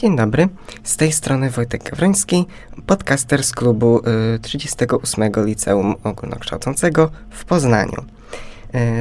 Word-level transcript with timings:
Dzień 0.00 0.16
dobry, 0.16 0.48
z 0.84 0.96
tej 0.96 1.12
strony 1.12 1.50
Wojtek 1.50 1.90
Gawroński, 1.90 2.46
podcaster 2.86 3.44
z 3.44 3.52
klubu 3.52 4.00
y, 4.34 4.38
38 4.38 5.32
Liceum 5.44 5.94
Ogólnokształcącego 6.04 7.10
w 7.30 7.44
Poznaniu. 7.44 8.04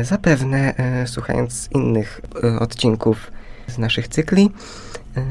Y, 0.02 0.06
zapewne 0.06 0.74
y, 1.04 1.08
słuchając 1.08 1.70
innych 1.72 2.22
y, 2.44 2.60
odcinków 2.60 3.32
z 3.68 3.78
naszych 3.78 4.08
cykli, 4.08 4.52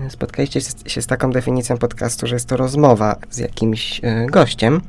y, 0.06 0.10
spotkaliście 0.10 0.60
się 0.86 1.02
z 1.02 1.06
taką 1.06 1.30
definicją 1.30 1.78
podcastu, 1.78 2.26
że 2.26 2.36
jest 2.36 2.48
to 2.48 2.56
rozmowa 2.56 3.16
z 3.30 3.38
jakimś 3.38 4.00
y, 4.04 4.26
gościem, 4.26 4.80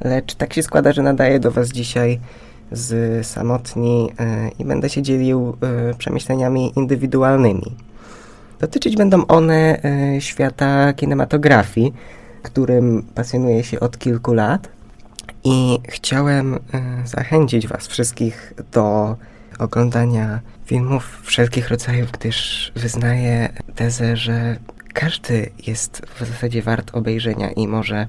lecz 0.00 0.34
tak 0.34 0.54
się 0.54 0.62
składa, 0.62 0.92
że 0.92 1.02
nadaję 1.02 1.40
do 1.40 1.50
Was 1.50 1.68
dzisiaj 1.68 2.20
z 2.72 3.26
samotni 3.26 4.10
y, 4.20 4.50
i 4.58 4.64
będę 4.64 4.88
się 4.88 5.02
dzielił 5.02 5.56
y, 5.90 5.94
przemyśleniami 5.94 6.72
indywidualnymi. 6.76 7.76
Dotyczyć 8.60 8.96
będą 8.96 9.26
one 9.26 9.80
y, 10.16 10.20
świata 10.20 10.92
kinematografii, 10.92 11.92
którym 12.42 13.02
pasjonuję 13.14 13.64
się 13.64 13.80
od 13.80 13.98
kilku 13.98 14.34
lat 14.34 14.68
i 15.44 15.78
chciałem 15.88 16.54
y, 16.54 16.58
zachęcić 17.04 17.66
Was 17.66 17.86
wszystkich 17.86 18.52
do 18.72 19.16
oglądania 19.58 20.40
filmów 20.64 21.20
wszelkich 21.22 21.68
rodzajów, 21.68 22.12
gdyż 22.12 22.72
wyznaję 22.76 23.48
tezę, 23.74 24.16
że 24.16 24.56
każdy 24.94 25.50
jest 25.66 26.02
w 26.14 26.18
zasadzie 26.18 26.62
wart 26.62 26.90
obejrzenia 26.96 27.50
i 27.50 27.68
może 27.68 28.06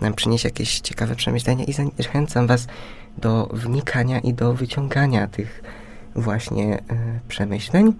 nam 0.00 0.14
przynieść 0.14 0.44
jakieś 0.44 0.80
ciekawe 0.80 1.14
przemyślenia 1.14 1.64
i 1.64 1.72
zachęcam 2.02 2.46
Was 2.46 2.66
do 3.18 3.48
wnikania 3.52 4.20
i 4.20 4.34
do 4.34 4.54
wyciągania 4.54 5.26
tych 5.26 5.62
właśnie 6.14 6.78
y, 6.78 6.80
przemyśleń. 7.28 7.92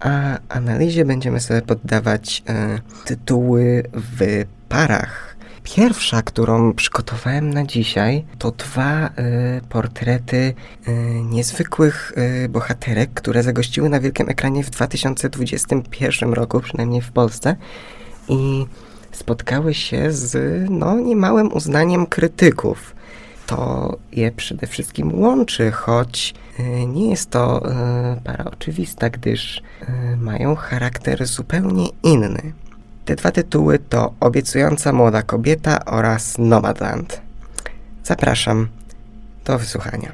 A 0.00 0.38
analizie 0.48 1.04
będziemy 1.04 1.40
sobie 1.40 1.62
poddawać 1.62 2.42
y, 2.50 3.04
tytuły 3.04 3.82
w 3.92 4.44
parach. 4.68 5.36
Pierwsza, 5.62 6.22
którą 6.22 6.72
przygotowałem 6.72 7.54
na 7.54 7.64
dzisiaj, 7.64 8.24
to 8.38 8.50
dwa 8.50 9.06
y, 9.06 9.10
portrety 9.68 10.54
y, 10.88 10.92
niezwykłych 11.22 12.12
bohaterek, 12.48 13.10
które 13.14 13.42
zagościły 13.42 13.88
na 13.88 14.00
wielkim 14.00 14.28
ekranie 14.28 14.64
w 14.64 14.70
2021 14.70 16.32
roku, 16.32 16.60
przynajmniej 16.60 17.00
w 17.00 17.12
Polsce. 17.12 17.56
I 18.28 18.66
spotkały 19.12 19.74
się 19.74 20.12
z 20.12 20.36
no, 20.70 21.00
niemałym 21.00 21.52
uznaniem 21.52 22.06
krytyków 22.06 22.95
to 23.46 23.96
je 24.12 24.32
przede 24.32 24.66
wszystkim 24.66 25.20
łączy, 25.20 25.70
choć 25.70 26.34
y, 26.60 26.86
nie 26.86 27.10
jest 27.10 27.30
to 27.30 27.70
y, 27.70 28.20
para 28.24 28.44
oczywista, 28.44 29.10
gdyż 29.10 29.62
y, 29.82 30.16
mają 30.16 30.54
charakter 30.54 31.26
zupełnie 31.26 31.88
inny. 32.02 32.52
Te 33.04 33.16
dwa 33.16 33.30
tytuły 33.30 33.78
to 33.78 34.12
Obiecująca 34.20 34.92
młoda 34.92 35.22
kobieta 35.22 35.84
oraz 35.84 36.38
Nomadland. 36.38 37.20
Zapraszam 38.04 38.68
do 39.44 39.58
wysłuchania. 39.58 40.12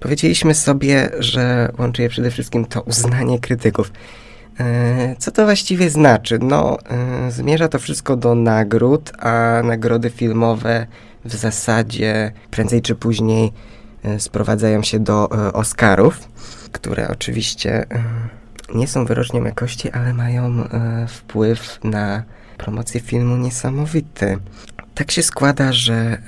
Powiedzieliśmy 0.00 0.54
sobie, 0.54 1.10
że 1.18 1.72
łączy 1.78 2.02
je 2.02 2.08
przede 2.08 2.30
wszystkim 2.30 2.64
to 2.64 2.82
uznanie 2.82 3.38
krytyków. 3.38 3.92
E, 4.60 5.16
co 5.18 5.30
to 5.30 5.44
właściwie 5.44 5.90
znaczy? 5.90 6.38
No, 6.42 6.78
e, 6.90 7.30
zmierza 7.30 7.68
to 7.68 7.78
wszystko 7.78 8.16
do 8.16 8.34
nagród, 8.34 9.12
a 9.18 9.62
nagrody 9.64 10.10
filmowe 10.10 10.86
w 11.24 11.36
zasadzie 11.36 12.32
prędzej 12.50 12.82
czy 12.82 12.94
później 12.94 13.52
e, 14.04 14.20
sprowadzają 14.20 14.82
się 14.82 14.98
do 14.98 15.28
Oscarów, 15.52 16.28
które 16.72 17.08
oczywiście 17.08 17.86
nie 18.74 18.88
są 18.88 19.04
wyrocznią 19.04 19.44
jakości, 19.44 19.90
ale 19.90 20.14
mają 20.14 20.68
wpływ 21.08 21.78
na 21.84 22.22
promocję 22.58 23.00
filmu 23.00 23.36
niesamowity. 23.36 24.38
Tak 24.94 25.10
się 25.10 25.22
składa, 25.22 25.72
że 25.72 26.18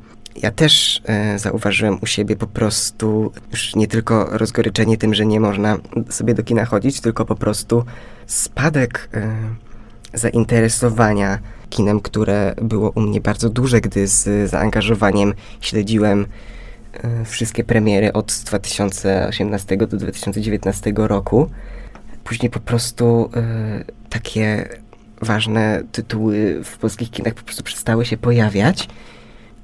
ja 0.41 0.51
też 0.51 1.01
e, 1.05 1.39
zauważyłem 1.39 1.97
u 2.01 2.05
siebie 2.05 2.35
po 2.35 2.47
prostu 2.47 3.31
już 3.51 3.75
nie 3.75 3.87
tylko 3.87 4.37
rozgoryczenie 4.37 4.97
tym, 4.97 5.13
że 5.13 5.25
nie 5.25 5.39
można 5.39 5.77
sobie 6.09 6.33
do 6.33 6.43
kina 6.43 6.65
chodzić, 6.65 7.01
tylko 7.01 7.25
po 7.25 7.35
prostu 7.35 7.85
spadek 8.27 9.09
e, 9.13 9.35
zainteresowania 10.13 11.39
kinem, 11.69 11.99
które 11.99 12.55
było 12.61 12.89
u 12.89 13.01
mnie 13.01 13.21
bardzo 13.21 13.49
duże, 13.49 13.81
gdy 13.81 14.07
z 14.07 14.49
zaangażowaniem 14.49 15.33
śledziłem 15.61 16.25
e, 16.93 17.25
wszystkie 17.25 17.63
premiery 17.63 18.13
od 18.13 18.41
2018 18.45 19.77
do 19.77 19.87
2019 19.87 20.93
roku. 20.95 21.49
Później 22.23 22.49
po 22.49 22.59
prostu 22.59 23.29
e, 23.35 23.83
takie 24.09 24.69
ważne 25.21 25.83
tytuły 25.91 26.63
w 26.63 26.77
polskich 26.77 27.11
kinach 27.11 27.33
po 27.33 27.43
prostu 27.43 27.63
przestały 27.63 28.05
się 28.05 28.17
pojawiać 28.17 28.87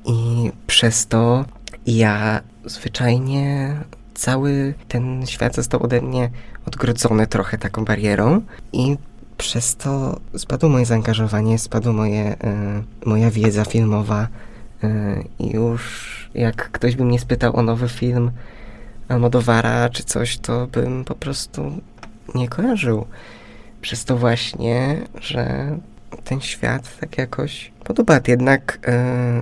i 0.06 0.52
przez 0.68 1.08
to 1.08 1.46
ja 1.86 2.42
zwyczajnie 2.66 3.76
cały 4.14 4.74
ten 4.88 5.26
świat 5.26 5.56
został 5.56 5.84
ode 5.84 6.02
mnie 6.02 6.30
odgrodzony 6.66 7.28
trochę 7.28 7.58
taką 7.58 7.86
barierą 7.86 8.42
i 8.74 8.98
przez 9.38 9.76
to 9.76 10.20
spadło 10.38 10.70
moje 10.70 10.86
zaangażowanie, 10.86 11.60
spadła 11.60 11.94
moje, 11.94 12.34
y, 12.34 13.10
moja 13.10 13.32
wiedza 13.32 13.66
filmowa 13.66 14.28
y, 14.84 14.88
i 15.40 15.50
już 15.52 16.16
jak 16.34 16.72
ktoś 16.72 16.96
by 16.96 17.06
mnie 17.06 17.20
spytał 17.20 17.56
o 17.56 17.62
nowy 17.62 17.90
film 17.90 18.32
Almodovara 19.08 19.90
czy 19.90 20.04
coś, 20.04 20.38
to 20.38 20.68
bym 20.68 21.06
po 21.06 21.16
prostu 21.16 21.82
nie 22.36 22.48
kojarzył 22.48 23.06
przez 23.82 24.06
to 24.06 24.18
właśnie, 24.18 25.02
że 25.22 25.78
ten 26.24 26.42
świat 26.42 27.00
tak 27.00 27.18
jakoś 27.18 27.72
podoba. 27.84 28.20
Jednak 28.28 28.80
e, 28.88 28.92
e, 28.92 29.42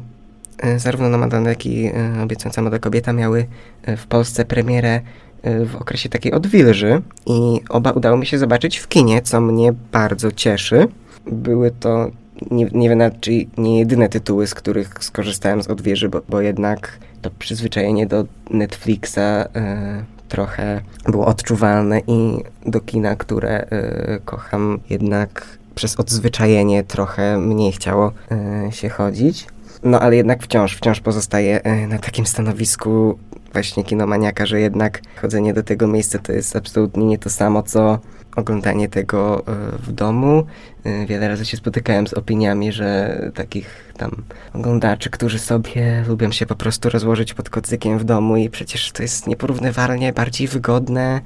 zarówno 0.77 1.09
Nomadan, 1.09 1.45
jak 1.45 1.65
i 1.65 1.85
e, 1.85 2.23
Obiecująca 2.23 2.61
Młoda 2.61 2.79
Kobieta 2.79 3.13
miały 3.13 3.45
e, 3.83 3.97
w 3.97 4.07
Polsce 4.07 4.45
premierę 4.45 5.01
e, 5.41 5.65
w 5.65 5.75
okresie 5.75 6.09
takiej 6.09 6.31
odwilży 6.31 7.01
i 7.25 7.61
oba 7.69 7.91
udało 7.91 8.17
mi 8.17 8.25
się 8.25 8.37
zobaczyć 8.37 8.77
w 8.77 8.87
kinie, 8.87 9.21
co 9.21 9.41
mnie 9.41 9.73
bardzo 9.91 10.31
cieszy. 10.31 10.87
Były 11.25 11.71
to 11.71 12.11
nie, 12.51 12.65
nie 12.71 12.89
wiem 12.89 13.01
czy 13.21 13.31
nie 13.57 13.79
jedyne 13.79 14.09
tytuły, 14.09 14.47
z 14.47 14.53
których 14.53 14.93
skorzystałem 14.99 15.63
z 15.63 15.67
odwieży, 15.67 16.09
bo, 16.09 16.21
bo 16.29 16.41
jednak 16.41 16.99
to 17.21 17.29
przyzwyczajenie 17.39 18.07
do 18.07 18.25
Netflixa 18.49 19.17
e, 19.17 20.03
trochę 20.29 20.81
było 21.07 21.25
odczuwalne 21.25 21.99
i 22.07 22.37
do 22.65 22.79
kina, 22.79 23.15
które 23.15 23.49
e, 23.49 24.19
kocham, 24.25 24.79
jednak 24.89 25.45
przez 25.75 25.99
odzwyczajenie 25.99 26.83
trochę 26.83 27.37
mniej 27.37 27.71
chciało 27.71 28.11
e, 28.31 28.71
się 28.71 28.89
chodzić. 28.89 29.47
No 29.83 29.99
ale 29.99 30.15
jednak 30.15 30.43
wciąż, 30.43 30.75
wciąż 30.75 30.99
pozostaje 30.99 31.63
e, 31.63 31.87
na 31.87 31.99
takim 31.99 32.25
stanowisku 32.25 33.19
właśnie 33.53 33.83
kinomaniaka, 33.83 34.45
że 34.45 34.59
jednak 34.59 35.01
chodzenie 35.21 35.53
do 35.53 35.63
tego 35.63 35.87
miejsca 35.87 36.19
to 36.19 36.31
jest 36.31 36.55
absolutnie 36.55 37.05
nie 37.05 37.17
to 37.17 37.29
samo, 37.29 37.63
co 37.63 37.99
oglądanie 38.35 38.89
tego 38.89 39.43
e, 39.47 39.77
w 39.77 39.91
domu. 39.91 40.43
E, 40.83 41.05
wiele 41.05 41.27
razy 41.27 41.45
się 41.45 41.57
spotykałem 41.57 42.07
z 42.07 42.13
opiniami, 42.13 42.71
że 42.71 43.19
takich 43.35 43.93
tam 43.97 44.11
oglądaczy, 44.53 45.09
którzy 45.09 45.39
sobie 45.39 46.03
lubią 46.07 46.31
się 46.31 46.45
po 46.45 46.55
prostu 46.55 46.89
rozłożyć 46.89 47.33
pod 47.33 47.49
kocykiem 47.49 47.99
w 47.99 48.03
domu 48.03 48.37
i 48.37 48.49
przecież 48.49 48.91
to 48.91 49.03
jest 49.03 49.27
nieporównywalnie 49.27 50.13
bardziej 50.13 50.47
wygodne 50.47 51.21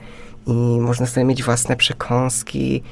i 0.47 0.79
można 0.79 1.05
sobie 1.05 1.25
mieć 1.25 1.43
własne 1.43 1.75
przekąski 1.75 2.83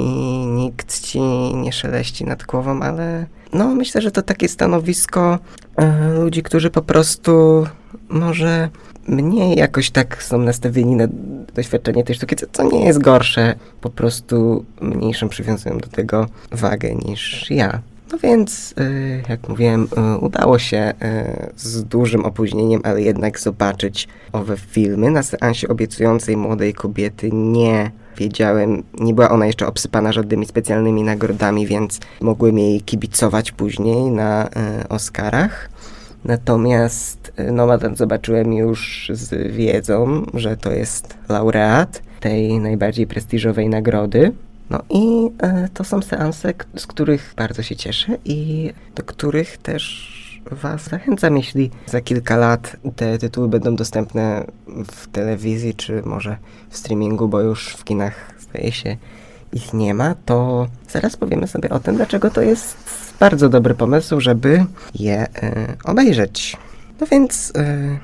i 0.00 0.46
nikt 0.46 1.00
ci 1.00 1.20
nie 1.54 1.72
szeleści 1.72 2.24
nad 2.24 2.42
głową, 2.42 2.82
ale 2.82 3.26
no 3.52 3.74
myślę, 3.74 4.00
że 4.00 4.10
to 4.10 4.22
takie 4.22 4.48
stanowisko 4.48 5.38
e, 5.76 6.12
ludzi, 6.12 6.42
którzy 6.42 6.70
po 6.70 6.82
prostu 6.82 7.66
może 8.08 8.68
mniej 9.08 9.58
jakoś 9.58 9.90
tak 9.90 10.22
są 10.22 10.38
nastawieni 10.38 10.96
na 10.96 11.04
doświadczenie 11.54 12.04
tej 12.04 12.14
sztuki, 12.14 12.36
co, 12.36 12.46
co 12.52 12.62
nie 12.62 12.84
jest 12.84 13.02
gorsze, 13.02 13.54
po 13.80 13.90
prostu 13.90 14.64
mniejszą 14.80 15.28
przywiązują 15.28 15.78
do 15.78 15.88
tego 15.88 16.26
wagę 16.52 16.94
niż 16.94 17.50
ja. 17.50 17.80
No 18.12 18.18
więc, 18.18 18.74
y, 18.80 19.22
jak 19.28 19.48
mówiłem, 19.48 19.88
y, 20.14 20.18
udało 20.18 20.58
się 20.58 20.92
y, 21.02 21.52
z 21.56 21.84
dużym 21.84 22.24
opóźnieniem, 22.24 22.80
ale 22.84 23.02
jednak 23.02 23.40
zobaczyć 23.40 24.08
owe 24.32 24.56
filmy. 24.56 25.10
Na 25.10 25.22
seansie 25.22 25.68
obiecującej 25.68 26.36
młodej 26.36 26.74
kobiety 26.74 27.30
nie 27.32 27.90
wiedziałem, 28.16 28.82
nie 29.00 29.14
była 29.14 29.30
ona 29.30 29.46
jeszcze 29.46 29.66
obsypana 29.66 30.12
żadnymi 30.12 30.46
specjalnymi 30.46 31.02
nagrodami, 31.02 31.66
więc 31.66 32.00
mogłem 32.20 32.58
jej 32.58 32.80
kibicować 32.80 33.52
później 33.52 34.10
na 34.10 34.48
Oscarach. 34.88 35.70
Natomiast 36.24 37.32
Nomadan 37.52 37.96
zobaczyłem 37.96 38.52
już 38.52 39.10
z 39.14 39.52
wiedzą, 39.52 40.26
że 40.34 40.56
to 40.56 40.72
jest 40.72 41.16
laureat 41.28 42.02
tej 42.20 42.58
najbardziej 42.58 43.06
prestiżowej 43.06 43.68
nagrody. 43.68 44.32
No 44.70 44.82
i 44.90 45.30
e, 45.42 45.68
to 45.74 45.84
są 45.84 46.02
seanse, 46.02 46.52
z 46.76 46.86
których 46.86 47.34
bardzo 47.36 47.62
się 47.62 47.76
cieszę 47.76 48.16
i 48.24 48.70
do 48.94 49.02
których 49.02 49.58
też 49.58 50.20
Was 50.50 50.84
zachęcam, 50.84 51.36
jeśli 51.36 51.70
za 51.86 52.00
kilka 52.00 52.36
lat 52.36 52.76
te 52.96 53.18
tytuły 53.18 53.48
będą 53.48 53.76
dostępne 53.76 54.44
w 54.92 55.06
telewizji, 55.06 55.74
czy 55.74 56.02
może 56.02 56.36
w 56.70 56.76
streamingu, 56.76 57.28
bo 57.28 57.40
już 57.40 57.68
w 57.68 57.84
kinach 57.84 58.34
zdaje 58.40 58.72
się 58.72 58.96
ich 59.52 59.74
nie 59.74 59.94
ma, 59.94 60.14
to 60.26 60.66
zaraz 60.88 61.16
powiemy 61.16 61.46
sobie 61.46 61.70
o 61.70 61.80
tym, 61.80 61.96
dlaczego 61.96 62.30
to 62.30 62.42
jest 62.42 62.76
bardzo 63.20 63.48
dobry 63.48 63.74
pomysł, 63.74 64.20
żeby 64.20 64.64
je 64.94 65.26
e, 65.42 65.66
obejrzeć. 65.84 66.56
No 67.00 67.06
więc 67.06 67.52
e, 67.56 67.98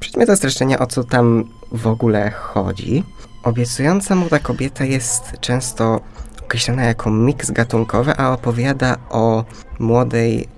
przejdźmy 0.00 0.26
do 0.26 0.36
streszczenia, 0.36 0.78
o 0.78 0.86
co 0.86 1.04
tam 1.04 1.44
w 1.72 1.86
ogóle 1.86 2.30
chodzi. 2.30 3.04
Obiecująca 3.42 4.14
młoda 4.14 4.38
kobieta 4.38 4.84
jest 4.84 5.22
często 5.40 6.00
określana 6.42 6.84
jako 6.84 7.10
miks 7.10 7.50
gatunkowy, 7.50 8.16
a 8.16 8.32
opowiada 8.32 8.96
o 9.10 9.44
młodej 9.78 10.48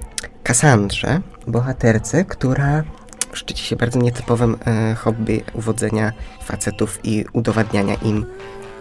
Kassandrze, 0.43 1.21
bohaterce, 1.47 2.25
która 2.25 2.85
szczyci 3.33 3.65
się 3.65 3.77
bardzo 3.77 3.99
nietypowym 3.99 4.57
e, 4.67 4.95
hobby 4.95 5.43
uwodzenia 5.55 6.13
facetów 6.45 7.01
i 7.05 7.25
udowadniania 7.33 7.95
im, 7.95 8.27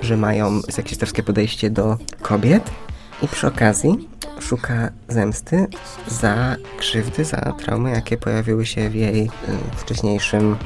że 0.02 0.18
mają 0.18 0.62
seksistowskie 0.62 1.24
podejście 1.24 1.70
do 1.70 1.98
kobiet 2.22 2.72
i 3.22 3.28
przy 3.28 3.48
okazji 3.48 4.10
szuka 4.40 4.90
zemsty 5.08 5.68
za 6.08 6.56
krzywdy, 6.78 7.26
za 7.26 7.38
traumy, 7.38 7.92
jakie 7.92 8.18
pojawiły 8.18 8.66
się 8.66 8.90
w 8.90 8.96
jej 8.96 9.24
y, 9.26 9.30
wcześniejszym 9.78 10.58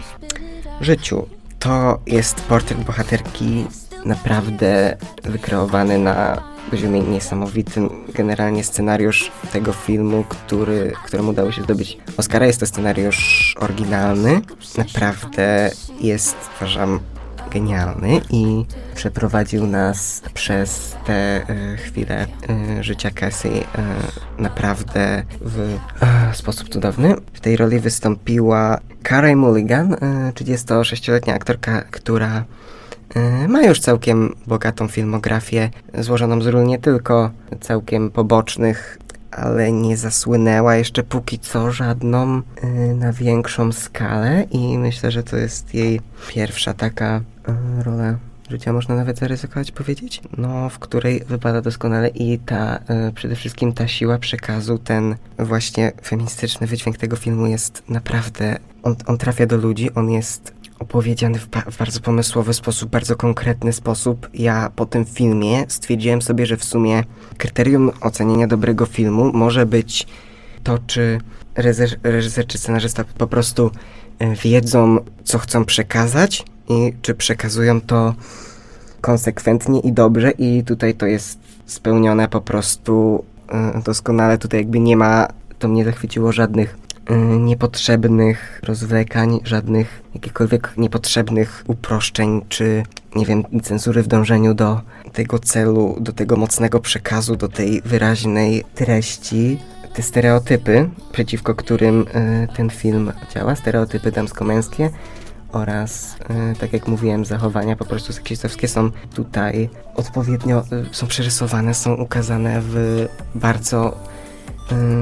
życiu. 0.82 1.37
To 1.60 2.00
jest 2.08 2.36
portret 2.36 2.84
bohaterki 2.84 3.66
naprawdę 4.06 4.98
wykreowany 5.24 5.98
na 5.98 6.42
poziomie 6.72 7.02
niesamowitym. 7.02 7.90
Generalnie 8.14 8.64
scenariusz 8.64 9.32
tego 9.54 9.74
filmu, 9.74 10.24
który, 10.30 10.94
któremu 11.06 11.30
udało 11.30 11.52
się 11.52 11.64
zdobyć 11.64 11.98
Oscara, 12.18 12.46
jest 12.46 12.60
to 12.60 12.66
scenariusz 12.66 13.56
oryginalny. 13.60 14.42
Naprawdę 14.78 15.72
jest, 16.00 16.36
uważam, 16.58 17.00
genialny 17.52 18.22
i 18.30 18.66
przeprowadził 18.96 19.68
nas 19.68 20.22
przez 20.34 20.96
te 21.06 21.42
y, 21.50 21.78
chwile 21.78 22.26
y, 22.80 22.84
życia 22.84 23.12
Cassie 23.12 23.48
y, 23.48 24.42
naprawdę 24.42 25.24
w 25.42 25.78
sposób 26.34 26.70
cudowny. 26.70 27.16
W 27.34 27.40
tej 27.40 27.58
roli 27.58 27.80
wystąpiła 27.80 28.80
Carey 29.10 29.36
Mulligan, 29.36 29.96
36-letnia 30.34 31.34
aktorka, 31.34 31.82
która 31.82 32.44
ma 33.48 33.64
już 33.64 33.80
całkiem 33.80 34.36
bogatą 34.48 34.88
filmografię, 34.88 35.70
złożoną 35.98 36.42
z 36.42 36.48
ról 36.48 36.66
nie 36.66 36.80
tylko 36.80 37.32
całkiem 37.62 38.12
pobocznych, 38.12 38.98
ale 39.38 39.72
nie 39.72 39.98
zasłynęła 39.98 40.76
jeszcze 40.76 41.04
póki 41.04 41.40
co 41.40 41.72
żadną 41.72 42.42
y, 42.64 42.68
na 42.96 43.14
większą 43.14 43.72
skalę 43.72 44.46
i 44.52 44.78
myślę, 44.78 45.12
że 45.12 45.24
to 45.24 45.38
jest 45.38 45.74
jej 45.74 46.02
pierwsza 46.28 46.74
taka 46.74 47.22
y, 47.80 47.84
rola 47.84 48.18
życia, 48.50 48.74
można 48.74 48.96
nawet 48.96 49.20
zaryzykować 49.20 49.72
powiedzieć, 49.72 50.22
no, 50.38 50.70
w 50.70 50.80
której 50.80 51.24
wypada 51.30 51.62
doskonale 51.62 52.08
i 52.08 52.40
ta, 52.40 52.80
y, 53.10 53.14
przede 53.14 53.36
wszystkim 53.36 53.74
ta 53.74 53.88
siła 53.88 54.18
przekazu, 54.18 54.78
ten 54.78 55.16
właśnie 55.40 55.92
feministyczny 56.02 56.68
wydźwięk 56.68 56.98
tego 56.98 57.16
filmu 57.16 57.48
jest 57.48 57.84
naprawdę, 57.90 58.58
on, 58.84 58.96
on 59.06 59.18
trafia 59.18 59.46
do 59.46 59.58
ludzi, 59.58 59.94
on 59.94 60.10
jest 60.10 60.54
opowiedziany 60.80 61.40
w, 61.40 61.48
w, 61.72 61.78
bardzo 61.78 62.00
pomysłowy 62.00 62.54
sposób, 62.54 62.90
bardzo 62.90 63.16
konkretny 63.16 63.74
sposób. 63.74 64.30
Ja 64.34 64.72
po 64.76 64.86
tym 64.86 65.06
filmie 65.06 65.66
stwierdziłem 65.68 66.22
sobie, 66.22 66.46
że 66.46 66.58
w 66.58 66.64
sumie 66.64 67.04
kryterium 67.38 67.92
ocenienia 68.02 68.48
dobrego 68.48 68.86
filmu 68.86 69.32
może 69.34 69.66
być 69.66 70.08
to, 70.64 70.80
czy 70.88 71.20
reżyser, 72.04 72.48
czy 72.48 72.58
scenarzysta 72.58 73.04
po 73.18 73.28
prostu 73.28 73.72
e, 74.20 74.36
wiedzą, 74.36 74.98
co 75.24 75.38
chcą 75.38 75.66
przekazać 75.66 76.46
i 76.70 76.94
czy 77.02 77.16
przekazują 77.16 77.82
to 77.82 78.14
konsekwentnie 79.02 79.80
i 79.80 79.92
dobrze 79.92 80.32
i 80.32 80.64
tutaj 80.64 80.94
to 80.94 81.06
jest 81.06 81.40
spełnione 81.66 82.28
po 82.28 82.42
prostu 82.42 83.24
e, 83.50 83.82
doskonale. 83.86 84.38
Tutaj 84.38 84.60
jakby 84.60 84.80
nie 84.80 84.98
ma, 84.98 85.28
to 85.60 85.68
mnie 85.68 85.86
zachwyciło 85.86 86.32
żadnych 86.32 86.87
niepotrzebnych 87.40 88.60
rozwlekań, 88.64 89.40
żadnych 89.44 90.04
jakichkolwiek 90.14 90.74
niepotrzebnych 90.78 91.64
uproszczeń, 91.68 92.42
czy 92.50 92.84
nie 93.16 93.26
wiem, 93.26 93.44
cenzury 93.64 94.04
w 94.04 94.08
dążeniu 94.08 94.54
do 94.54 94.82
tego 95.14 95.40
celu, 95.40 95.98
do 96.00 96.14
tego 96.14 96.36
mocnego 96.36 96.80
przekazu, 96.80 97.36
do 97.36 97.48
tej 97.48 97.82
wyraźnej 97.82 98.64
treści. 98.76 99.60
Te 99.94 100.04
stereotypy, 100.04 100.90
przeciwko 101.12 101.56
którym 101.56 102.02
y, 102.02 102.48
ten 102.56 102.70
film 102.70 103.12
działa, 103.34 103.56
stereotypy 103.56 104.12
damsko-męskie, 104.12 104.90
oraz, 105.52 106.16
y, 106.54 106.60
tak 106.60 106.74
jak 106.74 106.88
mówiłem, 106.88 107.26
zachowania 107.26 107.76
po 107.76 107.86
prostu 107.86 108.14
seksistowskie 108.14 108.68
są 108.68 108.92
tutaj 109.14 109.70
odpowiednio, 109.96 110.64
są 110.92 111.08
przerysowane, 111.08 111.74
są 111.74 111.94
ukazane 111.94 112.62
w 112.62 113.06
bardzo 113.36 113.98
Y, 114.14 114.17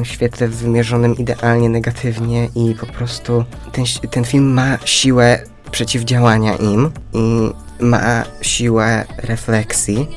świetle 0.03 0.47
wymierzonym 0.47 1.17
idealnie 1.17 1.69
negatywnie 1.69 2.49
i 2.55 2.75
po 2.79 2.85
prostu 2.85 3.43
ten, 3.71 3.85
ten 4.11 4.25
film 4.25 4.53
ma 4.53 4.77
siłę 4.85 5.39
przeciwdziałania 5.71 6.55
im 6.55 6.91
i 7.13 7.51
ma 7.79 8.23
siłę 8.41 9.05
refleksji 9.17 10.07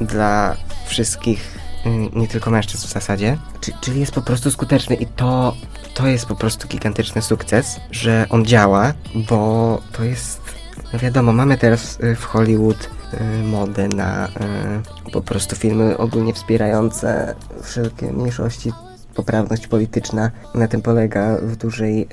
dla 0.00 0.56
wszystkich, 0.86 1.58
y, 1.86 2.18
nie 2.18 2.28
tylko 2.28 2.50
mężczyzn 2.50 2.86
w 2.86 2.90
zasadzie, 2.90 3.38
czyli 3.80 4.00
jest 4.00 4.12
po 4.12 4.22
prostu 4.22 4.50
skuteczny 4.50 4.96
i 4.96 5.06
to, 5.06 5.54
to 5.94 6.06
jest 6.06 6.26
po 6.26 6.36
prostu 6.36 6.68
gigantyczny 6.68 7.22
sukces, 7.22 7.80
że 7.90 8.26
on 8.30 8.44
działa, 8.44 8.92
bo 9.14 9.82
to 9.92 10.04
jest, 10.04 10.40
no 10.92 10.98
wiadomo, 10.98 11.32
mamy 11.32 11.58
teraz 11.58 12.00
y, 12.00 12.16
w 12.16 12.24
Hollywood 12.24 12.88
Y, 12.92 12.97
modę 13.44 13.88
na 13.88 14.28
y, 14.28 15.10
po 15.12 15.22
prostu 15.22 15.56
filmy 15.56 15.98
ogólnie 15.98 16.34
wspierające 16.34 17.34
wszelkie 17.62 18.12
mniejszości 18.12 18.72
poprawność 19.14 19.66
polityczna. 19.66 20.30
Na 20.54 20.68
tym 20.68 20.82
polega 20.82 21.36
w 21.42 21.56
dużej 21.56 22.02
y, 22.02 22.08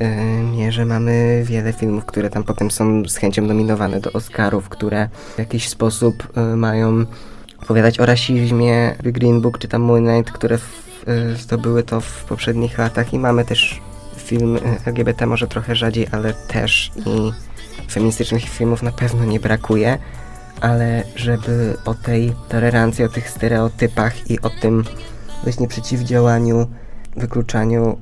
mierze. 0.57 0.85
Mamy 0.85 1.43
wiele 1.45 1.73
filmów, 1.73 2.05
które 2.05 2.29
tam 2.29 2.43
potem 2.43 2.71
są 2.71 3.03
z 3.07 3.15
chęcią 3.15 3.41
nominowane 3.41 3.99
do 3.99 4.11
Oscarów, 4.11 4.69
które 4.69 5.09
w 5.35 5.39
jakiś 5.39 5.69
sposób 5.69 6.27
mają 6.55 7.05
opowiadać 7.63 7.99
o 7.99 8.05
rasizmie, 8.05 8.95
Green 9.03 9.41
Book 9.41 9.57
czy 9.57 9.67
tam 9.67 9.81
Moonlight, 9.81 10.31
które 10.31 10.57
zdobyły 11.35 11.83
to 11.83 12.01
w 12.01 12.25
poprzednich 12.25 12.77
latach 12.77 13.13
i 13.13 13.19
mamy 13.19 13.45
też 13.45 13.81
film 14.17 14.59
LGBT 14.85 15.25
może 15.25 15.47
trochę 15.47 15.75
rzadziej, 15.75 16.07
ale 16.11 16.33
też 16.33 16.91
i 17.05 17.31
feministycznych 17.91 18.43
filmów 18.43 18.83
na 18.83 18.91
pewno 18.91 19.25
nie 19.25 19.39
brakuje, 19.39 19.97
ale 20.61 21.03
żeby 21.15 21.77
o 21.85 21.93
tej 21.93 22.33
tolerancji, 22.49 23.03
o 23.03 23.09
tych 23.09 23.29
stereotypach 23.29 24.31
i 24.31 24.41
o 24.41 24.49
tym 24.49 24.83
właśnie 25.43 25.67
przeciwdziałaniu, 25.67 26.67
wykluczaniu 27.17 27.97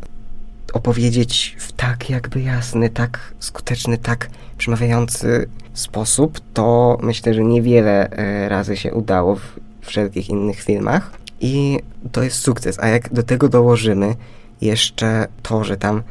opowiedzieć 0.73 1.55
w 1.59 1.71
tak 1.71 2.09
jakby 2.09 2.41
jasny, 2.41 2.89
tak 2.89 3.33
skuteczny, 3.39 3.97
tak 3.97 4.29
przemawiający 4.57 5.49
sposób, 5.73 6.39
to 6.53 6.97
myślę, 7.01 7.33
że 7.33 7.43
niewiele 7.43 8.09
e, 8.09 8.49
razy 8.49 8.77
się 8.77 8.93
udało 8.93 9.35
w 9.35 9.59
wszelkich 9.81 10.29
innych 10.29 10.59
filmach. 10.59 11.11
I 11.41 11.79
to 12.11 12.23
jest 12.23 12.37
sukces. 12.37 12.79
A 12.79 12.87
jak 12.87 13.13
do 13.13 13.23
tego 13.23 13.49
dołożymy 13.49 14.15
jeszcze 14.61 15.27
to, 15.41 15.63
że 15.63 15.77
tam 15.77 16.03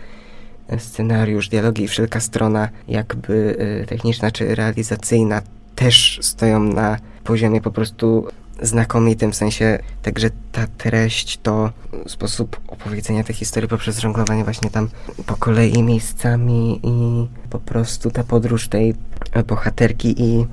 scenariusz, 0.79 1.49
dialogi 1.49 1.85
i 1.85 1.89
wszelka 1.89 2.21
strona 2.21 2.69
jakby 2.89 3.57
e, 3.83 3.87
techniczna 3.87 4.31
czy 4.31 4.55
realizacyjna 4.55 5.43
też 5.75 6.19
stoją 6.23 6.61
na 6.61 6.97
poziomie 7.25 7.61
po 7.61 7.71
prostu 7.71 8.27
znakomitym, 8.63 9.33
w 9.33 9.37
sensie 9.37 9.79
także 10.03 10.31
ta 10.53 10.67
treść, 10.79 11.39
to 11.43 11.71
sposób 12.07 12.61
opowiedzenia 12.69 13.25
tej 13.25 13.35
historii 13.35 13.69
poprzez 13.69 13.99
żonglowanie 13.99 14.45
właśnie 14.45 14.71
tam 14.71 14.89
po 15.27 15.37
kolei 15.37 15.83
miejscami 15.83 16.81
i 16.83 17.27
po 17.51 17.59
prostu 17.59 18.11
ta 18.11 18.25
podróż 18.25 18.69
tej 18.69 18.95
bohaterki 19.47 20.23
i 20.23 20.47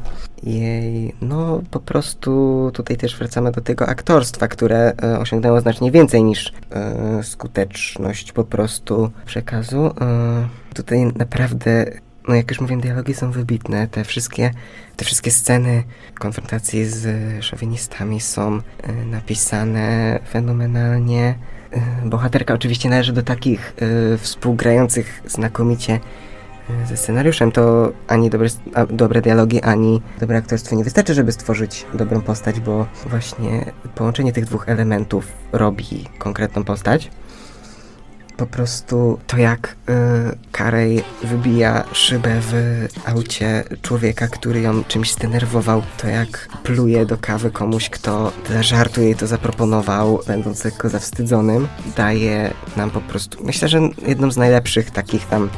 jej, 0.43 1.13
no 1.21 1.61
po 1.71 1.79
prostu 1.79 2.71
tutaj 2.73 2.97
też 2.97 3.17
wracamy 3.17 3.51
do 3.51 3.61
tego 3.61 3.87
aktorstwa, 3.87 4.47
które 4.47 4.93
e, 5.03 5.19
osiągnęło 5.19 5.61
znacznie 5.61 5.91
więcej 5.91 6.23
niż 6.23 6.53
e, 6.71 7.23
skuteczność 7.23 8.31
po 8.31 8.43
prostu 8.43 9.11
przekazu. 9.25 9.91
E, 10.01 10.47
tutaj 10.73 11.05
naprawdę 11.05 11.85
no 12.29 12.35
jak 12.35 12.51
już 12.51 12.61
mówiłem, 12.61 12.81
dialogi 12.81 13.13
są 13.13 13.31
wybitne. 13.31 13.87
Te 13.87 14.03
wszystkie, 14.03 14.51
te 14.95 15.05
wszystkie 15.05 15.31
sceny 15.31 15.83
konfrontacji 16.19 16.85
z 16.85 17.07
szowinistami 17.43 18.21
są 18.21 18.61
e, 18.83 18.93
napisane 19.05 20.19
fenomenalnie. 20.29 21.35
E, 21.71 22.09
bohaterka 22.09 22.53
oczywiście 22.53 22.89
należy 22.89 23.13
do 23.13 23.23
takich 23.23 23.73
e, 24.13 24.17
współgrających 24.17 25.21
znakomicie 25.25 25.99
ze 26.85 26.97
scenariuszem, 26.97 27.51
to 27.51 27.91
ani 28.07 28.29
dobre, 28.29 28.49
dobre 28.89 29.21
dialogi, 29.21 29.61
ani 29.61 30.01
dobre 30.19 30.37
aktorstwo 30.37 30.75
nie 30.75 30.83
wystarczy, 30.83 31.13
żeby 31.13 31.31
stworzyć 31.31 31.85
dobrą 31.93 32.21
postać, 32.21 32.59
bo 32.59 32.87
właśnie 33.05 33.71
połączenie 33.95 34.33
tych 34.33 34.45
dwóch 34.45 34.69
elementów 34.69 35.27
robi 35.51 36.05
konkretną 36.17 36.63
postać 36.63 37.11
po 38.39 38.45
prostu 38.45 39.19
to 39.27 39.37
jak 39.37 39.75
y, 39.89 39.93
Karej 40.51 41.03
wybija 41.23 41.83
szybę 41.91 42.41
w 42.41 42.53
aucie 43.05 43.63
człowieka, 43.81 44.27
który 44.27 44.61
ją 44.61 44.83
czymś 44.83 45.13
zdenerwował, 45.13 45.81
to 45.97 46.07
jak 46.07 46.47
pluje 46.63 47.05
do 47.05 47.17
kawy 47.17 47.51
komuś, 47.51 47.89
kto 47.89 48.31
dla 48.47 48.63
żartu 48.63 49.01
jej 49.01 49.15
to 49.15 49.27
zaproponował, 49.27 50.19
będąc 50.27 50.65
lekko 50.65 50.89
zawstydzonym, 50.89 51.67
daje 51.97 52.53
nam 52.77 52.89
po 52.89 53.01
prostu, 53.01 53.43
myślę, 53.43 53.67
że 53.67 53.79
jedną 54.07 54.31
z 54.31 54.37
najlepszych 54.37 54.91
takich 54.91 55.25
tam 55.25 55.49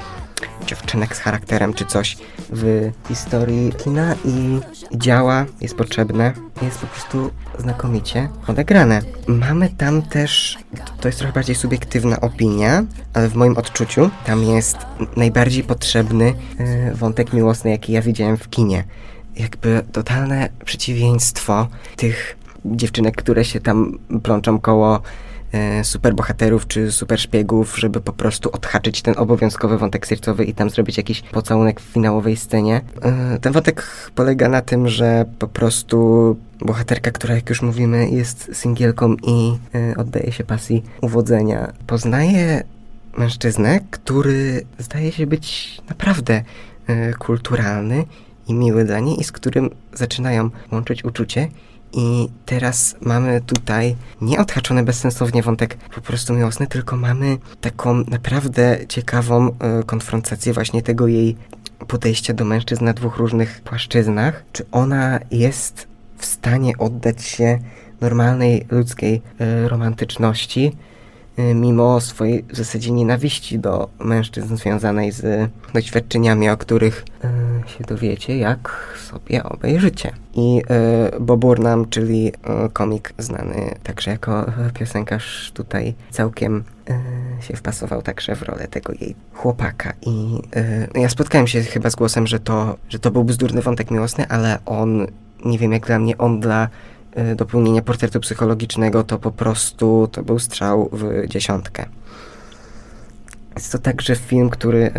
dziewczynek 0.67 1.15
z 1.15 1.19
charakterem 1.19 1.74
czy 1.74 1.86
coś 1.86 2.17
w 2.50 2.91
historii 3.07 3.74
kina 3.83 4.15
i 4.25 4.60
działa, 4.95 5.45
jest 5.62 5.75
potrzebne, 5.75 6.33
jest 6.62 6.77
po 6.77 6.88
prostu 6.88 7.31
znakomicie 7.60 8.29
odegrane. 8.48 9.01
Mamy 9.27 9.69
tam 9.69 10.01
też, 10.01 10.57
to 11.01 11.07
jest 11.07 11.17
trochę 11.19 11.33
bardziej 11.33 11.55
subiektywna 11.55 12.21
opinia, 12.21 12.83
ale 13.13 13.27
w 13.29 13.36
moim 13.36 13.57
odczuciu 13.57 14.10
tam 14.25 14.43
jest 14.43 14.77
najbardziej 15.15 15.63
potrzebny 15.63 16.33
yy, 16.60 16.95
wątek 16.95 17.33
miłosny, 17.33 17.71
jaki 17.71 17.91
ja 17.91 18.01
widziałem 18.01 18.38
w 18.38 18.50
kinie. 18.50 18.83
Jakby 19.36 19.83
totalne 19.91 20.50
przeciwieństwo 20.65 21.67
tych 21.95 22.38
dziewczynek, 22.65 23.15
które 23.15 23.45
się 23.45 23.60
tam 23.60 24.00
plączą 24.24 24.60
koło 24.60 24.95
e, 24.95 25.01
superbohaterów 25.84 26.67
czy 26.67 26.91
super 26.91 27.20
szpiegów, 27.20 27.79
żeby 27.79 28.01
po 28.01 28.13
prostu 28.13 28.51
odhaczyć 28.51 29.01
ten 29.01 29.13
obowiązkowy 29.17 29.77
wątek 29.77 30.08
sercowy 30.08 30.46
i 30.46 30.53
tam 30.53 30.70
zrobić 30.70 30.98
jakiś 30.98 31.22
pocałunek 31.22 31.81
w 31.81 31.84
finałowej 31.84 32.38
scenie. 32.38 32.81
E, 33.01 33.39
ten 33.39 33.53
wątek 33.53 33.86
polega 34.15 34.50
na 34.50 34.62
tym, 34.62 34.88
że 34.88 35.25
po 35.39 35.48
prostu 35.48 36.38
bohaterka, 36.60 37.12
która 37.12 37.36
jak 37.36 37.50
już 37.50 37.62
mówimy 37.62 38.10
jest 38.10 38.50
singielką 38.53 39.15
i 39.24 39.58
e, 39.75 39.98
oddaje 39.98 40.31
się 40.31 40.43
pasji 40.43 40.84
uwodzenia, 41.01 41.74
poznaje 41.88 42.63
mężczyznę, 43.17 43.79
który 43.91 44.65
zdaje 44.79 45.12
się 45.12 45.27
być 45.27 45.77
naprawdę 45.89 46.43
e, 46.88 47.13
kulturalny 47.13 48.05
i 48.48 48.53
miły 48.53 48.84
dla 48.84 49.00
niej 49.00 49.20
i 49.20 49.24
z 49.24 49.31
którym 49.31 49.70
zaczynają 49.93 50.50
łączyć 50.72 51.05
uczucie 51.05 51.48
i 51.93 52.29
teraz 52.45 52.95
mamy 53.01 53.41
tutaj 53.41 53.95
nie 54.21 54.39
odhaczony 54.39 54.83
bezsensownie 54.83 55.43
wątek 55.43 55.77
po 55.95 56.01
prostu 56.01 56.33
miłosny, 56.33 56.67
tylko 56.67 56.98
mamy 56.98 57.38
taką 57.62 57.93
naprawdę 57.93 58.77
ciekawą 58.88 59.48
y, 59.50 59.83
konfrontację 59.86 60.53
właśnie 60.53 60.81
tego 60.81 61.07
jej 61.07 61.36
podejścia 61.88 62.33
do 62.33 62.45
mężczyzn 62.45 62.86
na 62.86 62.93
dwóch 62.93 63.17
różnych 63.17 63.62
płaszczyznach. 63.62 64.43
Czy 64.51 64.65
ona 64.71 65.19
jest 65.31 65.88
w 66.17 66.25
stanie 66.25 66.77
oddać 66.77 67.24
się 67.24 67.60
normalnej 68.01 68.65
ludzkiej 68.71 69.21
y, 69.41 69.69
romantyczności, 69.69 70.71
mimo 71.38 72.02
swojej 72.02 72.44
w 72.54 72.58
zasadzie 72.58 72.92
nienawiści 72.92 73.60
do 73.60 73.90
mężczyzn 74.00 74.58
związanej 74.58 75.12
z 75.12 75.50
doświadczeniami, 75.74 76.50
o 76.50 76.58
których 76.58 77.06
y, 77.66 77.70
się 77.70 77.84
dowiecie, 77.84 78.38
jak 78.38 78.94
sobie 79.10 79.44
obejrzycie. 79.44 80.12
I 80.34 80.62
y, 81.16 81.20
Bob 81.20 81.40
Burnham, 81.40 81.90
czyli 81.90 82.28
y, 82.28 82.34
komik 82.74 83.14
znany 83.18 83.76
także 83.84 84.12
jako 84.12 84.46
piosenkarz, 84.74 85.52
tutaj 85.54 85.94
całkiem 86.10 86.64
y, 87.40 87.44
się 87.44 87.56
wpasował 87.56 88.02
także 88.02 88.36
w 88.36 88.42
rolę 88.42 88.68
tego 88.68 88.94
jej 88.94 89.16
chłopaka. 89.34 89.94
I 90.02 90.42
y, 90.96 91.00
ja 91.00 91.10
spotkałem 91.10 91.48
się 91.48 91.62
chyba 91.62 91.90
z 91.90 91.96
głosem, 91.96 92.28
że 92.28 92.40
to, 92.40 92.78
że 92.90 93.00
to 93.00 93.12
był 93.12 93.24
bzdurny 93.24 93.62
wątek 93.62 93.92
miłosny, 93.92 94.26
ale 94.30 94.60
on, 94.66 95.08
nie 95.46 95.58
wiem 95.58 95.72
jak 95.72 95.86
dla 95.86 96.00
mnie, 96.00 96.18
on 96.18 96.40
dla 96.40 96.66
Y, 96.66 97.00
dopełnienia 97.36 97.82
portretu 97.82 98.20
psychologicznego, 98.20 99.03
to 99.03 99.20
po 99.20 99.32
prostu 99.32 100.10
to 100.12 100.24
był 100.24 100.39
strzał 100.39 100.89
w 100.94 101.27
dziesiątkę. 101.27 101.86
Jest 103.56 103.72
to 103.72 103.80
także 103.80 104.15
film, 104.15 104.50
który 104.50 104.77
y, 104.77 104.91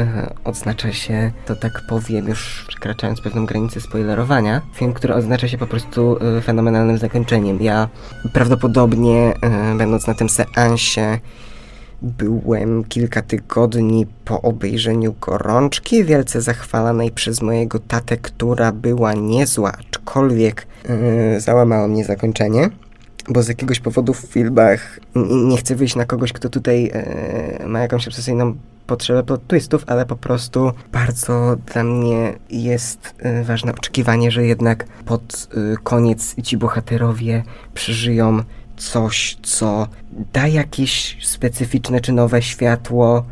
odznacza 0.45 0.93
się, 0.93 1.33
to 1.47 1.57
tak 1.57 1.73
powiem, 1.89 2.29
już 2.29 2.65
przekraczając 2.69 3.21
pewną 3.21 3.47
granicę 3.47 3.81
spoilerowania, 3.81 4.61
film, 4.75 4.93
który 4.93 5.15
odznacza 5.15 5.49
się 5.49 5.59
po 5.59 5.67
prostu 5.67 6.19
y, 6.39 6.41
fenomenalnym 6.41 6.99
zakończeniem. 6.99 7.63
Ja 7.63 7.89
prawdopodobnie, 8.33 9.35
będąc 9.79 10.07
na 10.07 10.15
tym 10.15 10.29
seansie, 10.29 11.19
Byłem 12.03 12.85
kilka 12.85 13.23
tygodni 13.23 14.07
po 14.25 14.43
obejrzeniu 14.43 15.15
gorączki, 15.21 16.05
wielce 16.05 16.41
zachwalanej 16.41 17.11
przez 17.11 17.43
mojego 17.43 17.79
tatę, 17.79 18.17
która 18.17 18.73
była 18.73 19.15
niezła, 19.15 19.73
aczkolwiek 19.73 20.67
yy, 21.33 21.41
załamało 21.41 21.89
mnie 21.89 22.05
zakończenie. 22.05 22.71
Bo 23.29 23.43
z 23.43 23.49
jakiegoś 23.49 23.81
powodu 23.81 24.15
w 24.15 24.19
filmach 24.21 25.01
nie 25.45 25.57
chcę 25.57 25.75
wyjść 25.75 25.97
na 25.97 26.05
kogoś, 26.05 26.33
kto 26.33 26.49
tutaj 26.49 26.83
yy, 27.61 27.67
ma 27.67 27.81
jakąś 27.81 28.09
obsesyjną 28.09 28.55
potrzebę 28.87 29.23
plot 29.23 29.47
twistów, 29.47 29.85
ale 29.87 30.07
po 30.07 30.17
prostu 30.17 30.73
bardzo 30.93 31.57
dla 31.73 31.85
mnie 31.85 32.33
jest 32.51 33.15
y, 33.41 33.45
ważne 33.45 33.73
oczekiwanie, 33.73 34.31
że 34.31 34.47
jednak 34.47 34.87
pod 35.05 35.49
y, 35.73 35.77
koniec 35.83 36.35
ci 36.43 36.57
bohaterowie 36.57 37.43
przeżyją 37.75 38.43
coś, 38.91 39.37
co 39.43 39.89
da 40.33 40.47
jakieś 40.47 41.17
specyficzne 41.27 42.01
czy 42.01 42.13
nowe 42.13 42.43
światło 42.43 43.25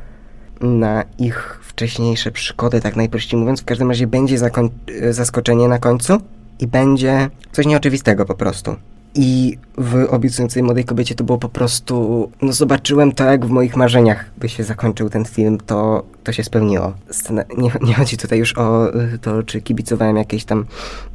na 0.60 1.04
ich 1.18 1.60
wcześniejsze 1.62 2.30
przygody, 2.30 2.80
tak 2.80 2.96
najprościej 2.96 3.40
mówiąc. 3.40 3.60
W 3.60 3.64
każdym 3.64 3.88
razie 3.88 4.06
będzie 4.06 4.38
zaskoczenie 5.10 5.68
na 5.68 5.78
końcu 5.78 6.18
i 6.58 6.66
będzie 6.66 7.30
coś 7.52 7.66
nieoczywistego 7.66 8.24
po 8.24 8.34
prostu. 8.34 8.76
I 9.14 9.58
w 9.78 10.06
obiecującej 10.10 10.62
młodej 10.62 10.84
kobiecie 10.84 11.14
to 11.14 11.24
było 11.24 11.38
po 11.38 11.48
prostu. 11.48 12.30
No, 12.42 12.52
zobaczyłem 12.52 13.12
to, 13.12 13.24
jak 13.24 13.46
w 13.46 13.50
moich 13.50 13.76
marzeniach 13.76 14.30
by 14.38 14.48
się 14.48 14.64
zakończył 14.64 15.10
ten 15.10 15.24
film, 15.24 15.58
to, 15.66 16.02
to 16.24 16.32
się 16.32 16.44
spełniło. 16.44 16.92
Scena, 17.10 17.44
nie, 17.58 17.70
nie 17.82 17.94
chodzi 17.94 18.16
tutaj 18.16 18.38
już 18.38 18.58
o 18.58 18.94
y, 19.14 19.18
to, 19.18 19.42
czy 19.42 19.60
kibicowałem 19.60 20.16
jakieś 20.16 20.44
tam 20.44 20.64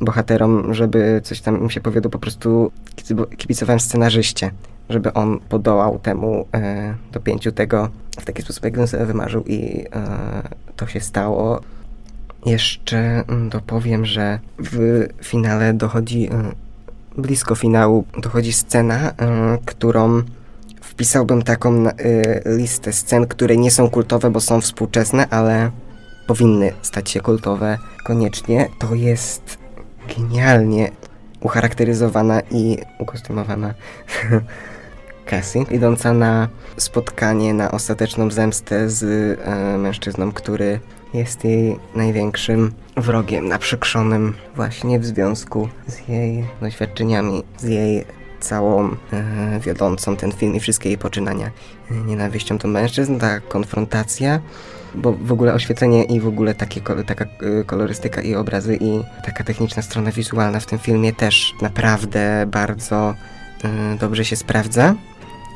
bohaterom, 0.02 0.74
żeby 0.74 1.22
coś 1.24 1.42
tam 1.42 1.62
im 1.62 1.70
się 1.70 1.82
powiodło, 1.82 2.12
po 2.12 2.20
prostu 2.20 2.72
kibicowałem 3.38 3.80
scenarzyście, 3.80 4.52
żeby 4.90 5.14
on 5.14 5.40
podołał 5.40 6.00
temu 6.00 6.48
e, 6.54 6.94
dopięciu 7.12 7.52
tego 7.52 7.90
w 8.20 8.26
taki 8.26 8.42
sposób, 8.42 8.64
jak 8.64 8.78
on 8.78 8.88
sobie 8.88 9.06
wymarzył, 9.06 9.44
i 9.44 9.86
e, 9.96 10.50
to 10.76 10.88
się 10.88 11.00
stało. 11.00 11.62
Jeszcze 12.46 13.24
mm, 13.28 13.50
dopowiem, 13.50 14.06
że 14.06 14.40
w 14.60 15.08
finale 15.24 15.74
dochodzi. 15.74 16.30
Blisko 17.18 17.56
finału 17.56 18.06
dochodzi 18.18 18.54
scena, 18.54 19.10
y, 19.10 19.14
którą 19.66 20.24
wpisałbym 20.82 21.42
taką 21.42 21.88
y, 21.88 21.94
listę 22.46 22.94
scen, 22.94 23.28
które 23.28 23.58
nie 23.58 23.72
są 23.72 23.90
kultowe, 23.90 24.30
bo 24.30 24.42
są 24.42 24.62
współczesne, 24.62 25.28
ale 25.30 25.72
powinny 26.28 26.74
stać 26.82 27.10
się 27.10 27.22
kultowe 27.22 27.78
koniecznie. 28.06 28.70
To 28.80 28.96
jest 28.96 29.58
genialnie 30.18 30.92
ucharakteryzowana 31.42 32.42
i 32.52 32.78
ukostymowana 33.00 33.74
Cassie, 35.26 35.66
idąca 35.72 36.14
na 36.14 36.50
spotkanie, 36.78 37.54
na 37.54 37.72
ostateczną 37.72 38.32
zemstę 38.32 38.90
z 38.90 39.04
e, 39.44 39.78
mężczyzną, 39.78 40.32
który 40.32 40.80
jest 41.14 41.44
jej 41.44 41.80
największym 41.96 42.72
wrogiem, 42.98 43.48
naprzykrzonym 43.48 44.34
właśnie 44.56 45.00
w 45.00 45.06
związku 45.06 45.70
z 45.88 46.08
jej 46.08 46.46
doświadczeniami, 46.62 47.44
z 47.58 47.64
jej 47.64 48.06
całą 48.40 48.96
e, 49.14 49.60
wiodącą 49.60 50.16
ten 50.16 50.32
film 50.32 50.56
i 50.56 50.60
wszystkie 50.60 50.90
jej 50.90 50.98
poczynania 50.98 51.52
e, 51.92 51.94
nienawiścią 51.94 52.58
do 52.58 52.68
mężczyzn, 52.68 53.20
ta 53.20 53.40
konfrontacja, 53.40 54.40
bo 54.96 55.14
w 55.14 55.32
ogóle 55.32 55.54
oświetlenie 55.54 56.04
i 56.04 56.20
w 56.20 56.28
ogóle 56.28 56.54
takie, 56.54 56.82
taka 56.82 57.26
e, 57.26 57.64
kolorystyka 57.64 58.22
i 58.22 58.36
obrazy 58.36 58.78
i 58.82 59.02
taka 59.26 59.44
techniczna 59.44 59.82
strona 59.82 60.12
wizualna 60.12 60.60
w 60.60 60.66
tym 60.66 60.80
filmie 60.80 61.14
też 61.14 61.54
naprawdę 61.62 62.46
bardzo 62.48 63.16
e, 63.64 63.98
dobrze 64.00 64.26
się 64.26 64.36
sprawdza 64.36 64.96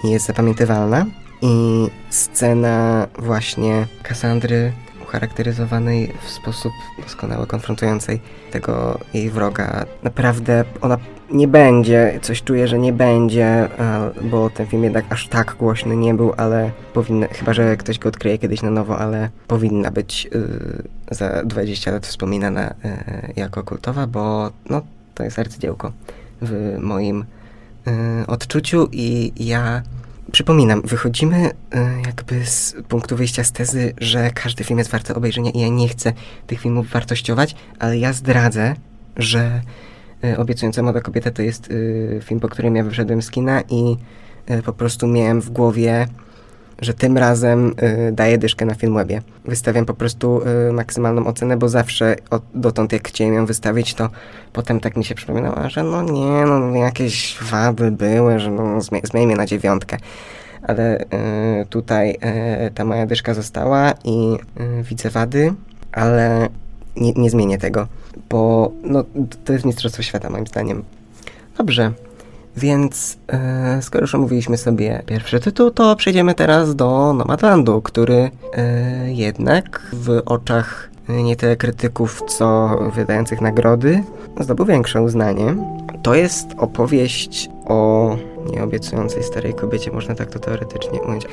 i 0.04 0.12
jest 0.12 0.26
zapamiętywalna. 0.26 1.06
I 1.42 1.88
scena 2.10 3.08
właśnie 3.20 3.88
Kassandry 4.04 4.72
ucharakteryzowanej 5.10 6.14
w 6.22 6.30
sposób 6.30 6.72
doskonały, 7.04 7.48
konfrontującej 7.48 8.20
tego 8.52 9.00
jej 9.14 9.30
wroga. 9.30 9.86
Naprawdę 10.04 10.66
ona 10.82 10.98
nie 11.32 11.48
będzie, 11.48 12.20
coś 12.22 12.44
czuję, 12.44 12.68
że 12.68 12.80
nie 12.80 12.94
będzie, 12.94 13.70
bo 14.22 14.50
ten 14.50 14.68
film 14.68 14.84
jednak 14.84 15.06
aż 15.10 15.28
tak 15.28 15.56
głośny 15.60 15.96
nie 15.96 16.14
był, 16.14 16.34
ale 16.38 16.72
powinna, 16.94 17.28
chyba 17.28 17.54
że 17.54 17.78
ktoś 17.78 18.00
go 18.00 18.10
odkryje 18.10 18.38
kiedyś 18.38 18.62
na 18.62 18.70
nowo, 18.72 18.98
ale 18.98 19.30
powinna 19.48 19.92
być 19.92 20.28
y, 21.12 21.16
za 21.16 21.44
20 21.46 21.92
lat 21.92 22.08
wspominana 22.08 22.70
y, 22.70 22.74
jako 23.36 23.64
kultowa, 23.64 24.08
bo 24.08 24.52
no, 24.70 24.82
to 25.16 25.24
jest 25.24 25.40
arcydziełko 25.40 25.92
w 26.42 26.78
moim 26.80 27.26
y, 27.88 28.28
odczuciu 28.28 28.88
i 28.92 29.32
ja 29.46 29.82
Przypominam, 30.32 30.82
wychodzimy 30.82 31.52
e, 31.72 32.02
jakby 32.06 32.46
z 32.46 32.76
punktu 32.88 33.16
wyjścia 33.16 33.44
z 33.44 33.52
tezy, 33.52 33.94
że 33.98 34.32
każdy 34.32 34.64
film 34.64 34.80
jest 34.80 34.92
warty 34.92 35.16
obejrzenia 35.16 35.52
i 35.52 35.60
ja 35.60 35.68
nie 35.68 35.88
chcę 35.88 36.14
tych 36.48 36.60
filmów 36.60 36.90
wartościować, 36.90 37.56
ale 37.80 37.98
ja 37.98 38.14
zdradzę, 38.14 38.76
że 39.18 39.62
e, 40.24 40.38
Obiecująca 40.38 40.84
Młoda 40.84 41.02
Kobieta 41.02 41.32
to 41.32 41.42
jest 41.42 41.70
e, 42.18 42.22
film, 42.22 42.40
po 42.40 42.50
którym 42.50 42.76
ja 42.76 42.84
wyszedłem 42.84 43.22
z 43.22 43.32
kina 43.32 43.62
i 43.70 43.98
po 44.66 44.74
prostu 44.74 45.08
miałem 45.08 45.42
w 45.42 45.50
głowie 45.50 46.08
że 46.82 46.94
tym 46.94 47.18
razem 47.18 47.76
y, 48.10 48.12
daję 48.12 48.38
dyszkę 48.38 48.66
na 48.66 48.76
Filmwebie. 48.76 49.22
Wystawiam 49.46 49.86
po 49.86 49.94
prostu 49.94 50.42
y, 50.70 50.74
maksymalną 50.74 51.28
ocenę, 51.28 51.58
bo 51.58 51.70
zawsze 51.70 52.16
od, 52.30 52.44
dotąd 52.56 52.94
jak 52.94 53.08
chciałem 53.08 53.34
ją 53.34 53.46
wystawić, 53.46 53.94
to 53.94 54.10
potem 54.54 54.80
tak 54.80 54.98
mi 54.98 55.06
się 55.06 55.16
przypominało, 55.16 55.70
że 55.70 55.84
no 55.84 56.02
nie, 56.02 56.46
no 56.46 56.76
jakieś 56.76 57.38
wady 57.42 57.92
były, 57.92 58.40
że 58.40 58.52
no 58.52 58.82
zmie 58.82 59.36
na 59.36 59.46
dziewiątkę. 59.46 59.98
Ale 60.64 61.02
y, 61.02 61.06
tutaj 61.70 62.18
y, 62.68 62.72
ta 62.76 62.86
moja 62.86 63.06
dyszka 63.06 63.34
została 63.34 63.94
i 64.04 64.38
y, 64.80 64.84
widzę 64.84 65.10
wady, 65.10 65.54
ale 65.92 66.50
nie, 66.96 67.14
nie 67.14 67.30
zmienię 67.30 67.58
tego, 67.58 67.88
bo 68.30 68.72
no, 68.84 69.04
to 69.46 69.54
jest 69.54 69.66
Mistrzostwo 69.66 70.04
Świata 70.04 70.30
moim 70.30 70.48
zdaniem. 70.48 70.84
Dobrze, 71.58 71.92
więc 72.58 73.18
e, 73.28 73.82
skoro 73.82 74.04
już 74.04 74.16
omówiliśmy 74.16 74.58
sobie 74.58 75.04
pierwszy 75.06 75.40
tytuł, 75.40 75.72
to 75.72 75.96
przejdziemy 75.96 76.34
teraz 76.34 76.76
do 76.76 77.14
Nomadlandu, 77.14 77.82
który 77.82 78.32
e, 78.54 79.14
jednak 79.14 79.82
w 79.94 80.22
oczach 80.26 80.90
nie 81.10 81.36
tyle 81.36 81.56
krytyków, 81.56 82.22
co 82.28 82.80
wydających 82.96 83.42
nagrody 83.42 84.04
zdobył 84.40 84.66
większe 84.66 85.02
uznanie. 85.02 85.56
To 86.04 86.16
jest 86.16 86.48
opowieść 86.58 87.50
o 87.66 88.18
nieobiecującej 88.46 89.24
starej 89.24 89.54
kobiecie, 89.54 89.92
można 89.92 90.16
tak 90.16 90.30
to 90.30 90.40
teoretycznie 90.40 91.02
ująć, 91.02 91.26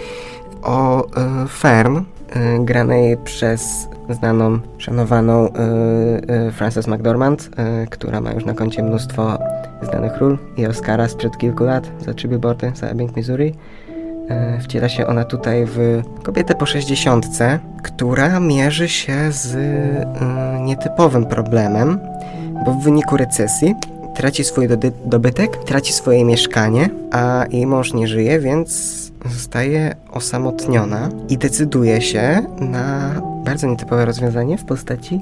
o 0.62 1.06
e, 1.06 1.48
Fern, 1.48 1.96
e, 1.96 2.58
granej 2.64 3.16
przez 3.16 3.88
znaną, 4.10 4.58
szanowaną 4.78 5.48
e, 5.52 6.52
Frances 6.52 6.86
McDormand, 6.86 7.50
która 7.90 8.20
ma 8.20 8.32
już 8.32 8.44
na 8.44 8.54
koncie 8.54 8.82
mnóstwo 8.82 9.38
znanych 9.82 10.16
ról 10.20 10.38
i 10.56 10.66
Oscara 10.66 11.08
sprzed 11.08 11.38
kilku 11.38 11.64
lat 11.64 11.90
za 12.04 12.14
trzy 12.14 12.28
billboardy 12.28 12.72
za 12.74 12.86
Ebbing, 12.86 13.16
Missouri. 13.16 13.54
Wciela 14.60 14.88
się 14.88 15.06
ona 15.06 15.24
tutaj 15.24 15.64
w 15.66 16.02
kobietę 16.22 16.54
po 16.54 16.66
sześćdziesiątce, 16.66 17.58
która 17.82 18.40
mierzy 18.40 18.88
się 18.88 19.32
z 19.32 19.54
y, 19.54 20.60
nietypowym 20.60 21.26
problemem, 21.26 21.98
bo 22.64 22.72
w 22.72 22.82
wyniku 22.82 23.16
recesji 23.16 23.74
traci 24.16 24.44
swój 24.44 24.68
dobytek, 25.04 25.56
traci 25.56 25.92
swoje 25.92 26.24
mieszkanie, 26.24 26.90
a 27.10 27.44
jej 27.50 27.66
mąż 27.66 27.94
nie 27.94 28.08
żyje, 28.08 28.40
więc 28.40 28.96
zostaje 29.26 29.94
osamotniona 30.12 31.08
i 31.28 31.38
decyduje 31.38 32.00
się 32.00 32.46
na 32.60 33.14
bardzo 33.44 33.66
nietypowe 33.66 34.04
rozwiązanie 34.04 34.58
w 34.58 34.64
postaci 34.64 35.20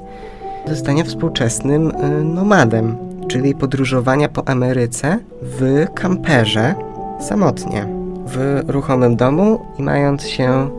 zostania 0.67 1.05
współczesnym 1.05 1.91
y, 1.91 2.25
nomadem, 2.25 2.97
czyli 3.29 3.55
podróżowania 3.55 4.29
po 4.29 4.49
Ameryce 4.49 5.19
w 5.43 5.87
kamperze 5.95 6.75
samotnie, 7.21 7.87
w 8.27 8.63
ruchomym 8.69 9.17
domu 9.17 9.61
i 9.79 9.83
mając 9.83 10.27
się 10.27 10.71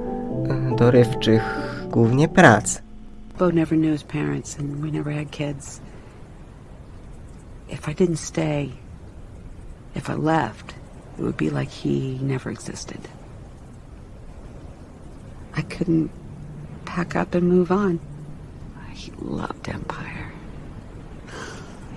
y, 0.71 0.75
dorywczych 0.75 1.43
głównie 1.91 2.27
prac. 2.27 2.81
Bo 3.39 3.49
never 3.49 3.79
knew 3.79 3.91
his 3.91 4.03
parents 4.03 4.59
and 4.59 4.69
we 4.69 4.91
never 4.91 5.13
had 5.13 5.31
kids. 5.31 5.81
If 7.75 7.89
I 7.89 7.93
didn't 7.93 8.17
stay, 8.17 8.71
if 9.95 10.09
I 10.09 10.13
left, 10.13 10.75
it 11.19 11.21
would 11.21 11.35
be 11.35 11.49
like 11.49 11.69
he 11.69 12.17
never 12.21 12.49
existed. 12.49 13.01
I 15.53 15.61
couldn't 15.61 16.09
pack 16.85 17.17
up 17.17 17.35
and 17.35 17.49
move 17.49 17.73
on. 17.73 17.99
He 18.93 19.11
loved 19.19 19.67
Empire. 19.67 20.31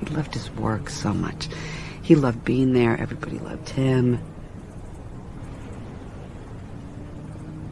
He 0.01 0.07
loved 0.07 0.35
his 0.35 0.51
work 0.51 0.91
so 0.91 1.14
much. 1.14 1.47
He 2.03 2.17
loved 2.17 2.45
being 2.45 2.73
there. 2.73 3.01
Everybody 3.01 3.38
loved 3.38 3.69
him. 3.69 4.19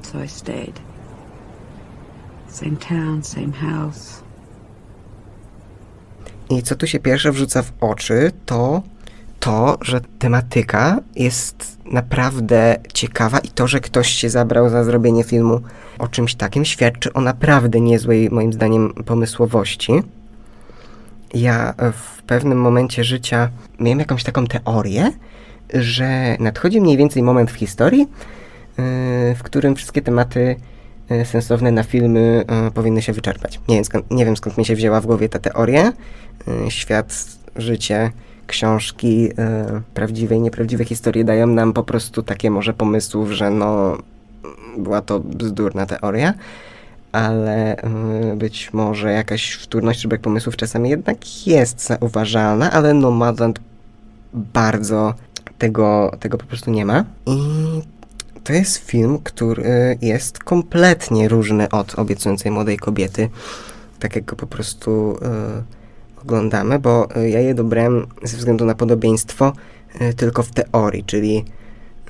So 0.02 0.20
I 0.20 0.26
stayed. 0.26 0.78
Same 2.46 2.76
town, 2.76 3.24
same 3.24 3.52
house. 3.52 4.22
I 6.50 6.62
co 6.62 6.74
tu 6.74 6.86
się 6.86 6.98
pierwsze 6.98 7.32
wrzuca 7.32 7.62
w 7.62 7.72
oczy, 7.80 8.32
to 8.46 8.82
to, 9.40 9.78
że 9.82 10.00
tematyka 10.18 10.98
jest 11.16 11.78
naprawdę 11.84 12.76
ciekawa 12.94 13.38
i 13.38 13.48
to, 13.48 13.66
że 13.66 13.80
ktoś 13.80 14.08
się 14.08 14.30
zabrał 14.30 14.68
za 14.68 14.84
zrobienie 14.84 15.24
filmu 15.24 15.60
o 15.98 16.08
czymś 16.08 16.34
takim, 16.34 16.64
świadczy 16.64 17.12
o 17.12 17.20
naprawdę 17.20 17.80
niezłej, 17.80 18.30
moim 18.30 18.52
zdaniem, 18.52 18.94
pomysłowości. 18.94 19.92
Ja 21.34 21.74
w 21.92 22.22
pewnym 22.22 22.60
momencie 22.60 23.04
życia 23.04 23.48
miałem 23.80 23.98
jakąś 23.98 24.24
taką 24.24 24.46
teorię, 24.46 25.12
że 25.74 26.36
nadchodzi 26.40 26.80
mniej 26.80 26.96
więcej 26.96 27.22
moment 27.22 27.50
w 27.50 27.54
historii, 27.54 28.00
yy, 28.00 29.34
w 29.34 29.42
którym 29.42 29.76
wszystkie 29.76 30.02
tematy 30.02 30.56
sensowne 31.24 31.70
na 31.70 31.82
filmy 31.82 32.44
yy, 32.64 32.70
powinny 32.70 33.02
się 33.02 33.12
wyczerpać. 33.12 33.60
Nie 33.68 33.74
wiem, 33.74 33.84
skąd, 33.84 34.10
nie 34.10 34.24
wiem 34.24 34.36
skąd 34.36 34.58
mi 34.58 34.64
się 34.64 34.74
wzięła 34.74 35.00
w 35.00 35.06
głowie 35.06 35.28
ta 35.28 35.38
teoria. 35.38 35.92
Świat, 36.68 37.24
życie, 37.56 38.10
książki, 38.46 39.28
prawdziwe 39.94 40.36
i 40.36 40.40
nieprawdziwe 40.40 40.84
historie 40.84 41.24
dają 41.24 41.46
nam 41.46 41.72
po 41.72 41.82
prostu 41.82 42.22
takie 42.22 42.50
może 42.50 42.74
pomysłów, 42.74 43.30
że 43.30 43.50
no 43.50 43.98
była 44.78 45.02
to 45.02 45.20
bzdurna 45.20 45.86
teoria 45.86 46.34
ale 47.16 47.76
być 48.36 48.72
może 48.72 49.12
jakaś 49.12 49.52
wtórność 49.52 50.00
czy 50.00 50.08
brak 50.08 50.20
pomysłów 50.20 50.56
czasami 50.56 50.90
jednak 50.90 51.46
jest 51.46 51.86
zauważalna, 51.86 52.70
ale 52.70 52.94
Nomadland 52.94 53.60
bardzo 54.34 55.14
tego, 55.58 56.16
tego 56.20 56.38
po 56.38 56.46
prostu 56.46 56.70
nie 56.70 56.86
ma. 56.86 57.04
I 57.26 57.38
to 58.46 58.52
jest 58.52 58.76
film, 58.76 59.18
który 59.24 59.98
jest 60.02 60.38
kompletnie 60.38 61.28
różny 61.28 61.68
od 61.68 61.98
obiecującej 61.98 62.52
młodej 62.52 62.76
kobiety, 62.76 63.28
tak 63.98 64.16
jak 64.16 64.24
go 64.24 64.36
po 64.36 64.46
prostu 64.46 65.18
y, 66.18 66.20
oglądamy, 66.22 66.78
bo 66.78 67.08
ja 67.26 67.40
je 67.40 67.54
dobrałem 67.54 68.06
ze 68.22 68.36
względu 68.36 68.64
na 68.64 68.74
podobieństwo 68.74 69.52
tylko 70.16 70.42
w 70.42 70.50
teorii, 70.50 71.04
czyli 71.04 71.44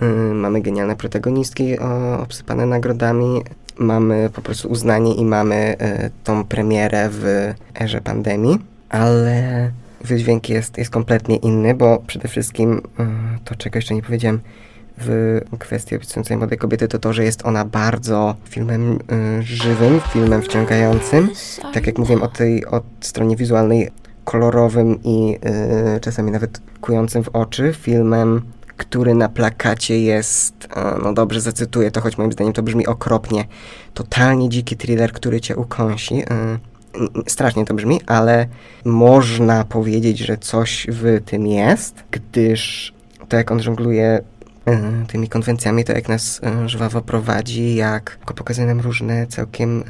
y, 0.03 0.05
mamy 0.35 0.61
genialne 0.61 0.97
protagonistki 0.97 1.79
o, 1.79 2.21
obsypane 2.21 2.67
nagrodami, 2.67 3.43
mamy 3.79 4.31
po 4.33 4.43
prostu 4.43 4.69
uznanie 4.69 5.15
i 5.15 5.25
mamy 5.25 5.77
tą 6.25 6.45
premierę 6.45 7.09
w 7.13 7.55
erze 7.81 8.01
pandemii, 8.01 8.59
ale 8.89 9.71
wydźwięk 10.05 10.49
jest, 10.49 10.79
jest 10.79 10.91
kompletnie 10.91 11.37
inny, 11.37 11.75
bo 11.75 12.03
przede 12.07 12.29
wszystkim 12.29 12.81
to, 13.45 13.55
czego 13.55 13.79
jeszcze 13.79 13.95
nie 13.95 14.03
powiedziałem, 14.03 14.41
w 14.99 15.41
kwestii 15.59 15.97
opisującej 15.97 16.37
młodej 16.37 16.59
kobiety, 16.59 16.89
to 16.89 16.99
to, 16.99 17.13
że 17.13 17.25
jest 17.25 17.47
ona 17.47 17.65
bardzo 17.65 18.35
filmem 18.45 18.93
y, 18.93 19.43
żywym, 19.43 20.01
filmem 20.13 20.43
wciągającym. 20.43 21.31
Tak 21.75 21.87
jak 21.87 21.99
mówiłem 21.99 22.23
o 22.23 22.29
tej 22.29 22.67
od 22.67 22.85
stronie 23.01 23.37
wizualnej, 23.37 23.91
kolorowym 24.25 25.03
i 25.05 25.39
y, 25.97 26.01
czasami 26.01 26.31
nawet 26.31 26.61
kującym 26.81 27.25
w 27.25 27.29
oczy, 27.29 27.73
filmem, 27.73 28.43
który 28.77 29.15
na 29.15 29.29
plakacie 29.29 30.01
jest, 30.01 30.65
y, 30.65 30.69
no 31.03 31.13
dobrze 31.13 31.41
zacytuję 31.41 31.91
to, 31.91 32.01
choć 32.01 32.19
moim 32.19 32.33
zdaniem 32.33 32.53
to 32.53 32.63
brzmi 32.63 32.87
okropnie, 32.87 33.45
totalnie 33.95 34.49
dziki 34.49 34.77
thriller, 34.77 35.13
który 35.13 35.41
cię 35.41 35.57
ukąsi. 35.57 36.15
Y, 36.15 36.27
strasznie 37.27 37.65
to 37.65 37.75
brzmi, 37.75 38.01
ale 38.07 38.47
można 38.85 39.65
powiedzieć, 39.65 40.19
że 40.19 40.37
coś 40.37 40.87
w 40.91 41.21
tym 41.25 41.47
jest, 41.47 42.05
gdyż 42.11 42.95
to 43.29 43.37
jak 43.37 43.51
on 43.51 43.63
żongluje 43.63 44.21
tymi 45.09 45.29
konwencjami, 45.29 45.85
to 45.85 45.93
jak 45.93 46.09
nas 46.09 46.41
e, 46.43 46.69
żwawo 46.69 47.01
prowadzi, 47.03 47.75
jak 47.75 48.19
pokazuje 48.37 48.67
nam 48.67 48.81
różne 48.81 49.27
całkiem 49.27 49.81
e, 49.81 49.85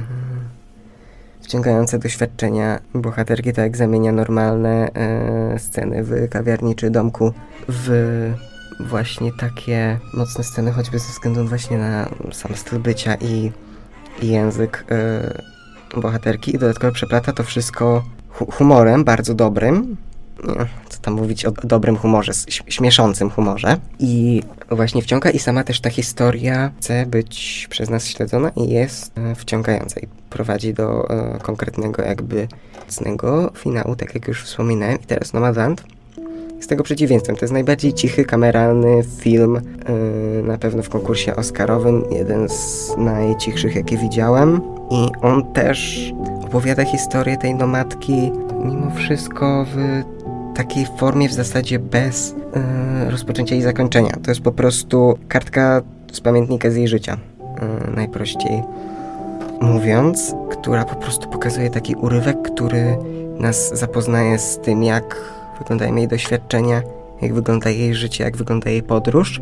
wciągające 1.41 1.99
doświadczenia 1.99 2.79
bohaterki, 2.93 3.53
tak 3.53 3.63
jak 3.63 3.77
zamienia 3.77 4.11
normalne 4.11 4.89
sceny 5.57 6.03
w 6.03 6.29
kawiarni 6.29 6.75
czy 6.75 6.89
domku 6.89 7.33
w 7.67 7.89
właśnie 8.79 9.31
takie 9.39 9.99
mocne 10.13 10.43
sceny, 10.43 10.71
choćby 10.71 10.99
ze 10.99 11.05
względu 11.05 11.45
właśnie 11.45 11.77
na 11.77 12.09
sam 12.31 12.55
styl 12.55 12.79
bycia 12.79 13.15
i, 13.15 13.51
i 14.21 14.27
język 14.27 14.85
bohaterki. 15.97 16.55
I 16.55 16.59
dodatkowo 16.59 16.93
przeplata 16.93 17.33
to 17.33 17.43
wszystko 17.43 18.03
hu 18.29 18.51
humorem 18.51 19.03
bardzo 19.03 19.33
dobrym, 19.33 19.97
co 20.89 20.99
tam 21.01 21.13
mówić 21.13 21.45
o 21.45 21.51
dobrym 21.51 21.97
humorze, 21.97 22.31
śmieszącym 22.67 23.29
humorze. 23.29 23.77
I 23.99 24.43
właśnie 24.69 25.01
wciąga 25.01 25.29
i 25.29 25.39
sama 25.39 25.63
też 25.63 25.81
ta 25.81 25.89
historia 25.89 26.71
chce 26.77 27.05
być 27.05 27.67
przez 27.69 27.89
nas 27.89 28.07
śledzona 28.07 28.51
i 28.55 28.69
jest 28.69 29.17
e, 29.17 29.35
wciągająca 29.35 29.99
i 29.99 30.07
prowadzi 30.29 30.73
do 30.73 31.09
e, 31.09 31.39
konkretnego 31.39 32.03
jakby 32.03 32.47
mocnego 32.85 33.51
finału, 33.57 33.95
tak 33.95 34.15
jak 34.15 34.27
już 34.27 34.43
wspominałem. 34.43 34.95
I 34.95 35.05
teraz 35.05 35.33
Nomadland 35.33 35.83
z 36.59 36.67
tego 36.67 36.83
przeciwieństwem. 36.83 37.35
To 37.35 37.41
jest 37.41 37.53
najbardziej 37.53 37.93
cichy, 37.93 38.25
kameralny 38.25 39.03
film, 39.19 39.61
yy, 40.35 40.43
na 40.43 40.57
pewno 40.57 40.83
w 40.83 40.89
konkursie 40.89 41.35
Oscarowym, 41.35 42.03
jeden 42.11 42.49
z 42.49 42.91
najcichszych, 42.97 43.75
jakie 43.75 43.97
widziałem. 43.97 44.61
I 44.91 45.07
on 45.21 45.53
też 45.53 46.11
opowiada 46.45 46.85
historię 46.85 47.37
tej 47.37 47.55
nomadki, 47.55 48.31
mimo 48.63 48.91
wszystko 48.95 49.65
w 49.75 50.03
takiej 50.57 50.85
formie 50.97 51.29
w 51.29 51.33
zasadzie 51.33 51.79
bez 51.79 52.35
yy, 53.03 53.11
rozpoczęcia 53.11 53.55
i 53.55 53.61
zakończenia. 53.61 54.11
To 54.23 54.31
jest 54.31 54.41
po 54.41 54.51
prostu 54.51 55.17
kartka 55.27 55.81
z 56.11 56.21
pamiętnika 56.21 56.71
z 56.71 56.75
jej 56.75 56.87
życia, 56.87 57.17
yy, 57.39 57.95
najprościej 57.95 58.63
mówiąc, 59.61 60.35
która 60.51 60.85
po 60.85 60.95
prostu 60.95 61.29
pokazuje 61.29 61.69
taki 61.69 61.95
urywek, 61.95 62.41
który 62.41 62.97
nas 63.39 63.79
zapoznaje 63.79 64.39
z 64.39 64.57
tym, 64.57 64.83
jak 64.83 65.15
wyglądają 65.59 65.95
jej 65.95 66.07
doświadczenia, 66.07 66.81
jak 67.21 67.33
wygląda 67.33 67.69
jej 67.69 67.95
życie, 67.95 68.23
jak 68.23 68.37
wygląda 68.37 68.69
jej 68.69 68.83
podróż. 68.83 69.41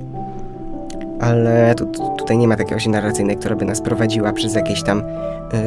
Ale 1.19 1.75
tu, 1.75 1.91
tutaj 2.17 2.38
nie 2.38 2.47
ma 2.47 2.56
takiej 2.56 2.78
osi 2.78 2.89
narracyjnej, 2.89 3.38
która 3.38 3.56
by 3.56 3.65
nas 3.65 3.82
prowadziła 3.82 4.34
przez 4.34 4.56
jakieś 4.56 4.84
tam 4.84 4.99
y, 4.99 5.04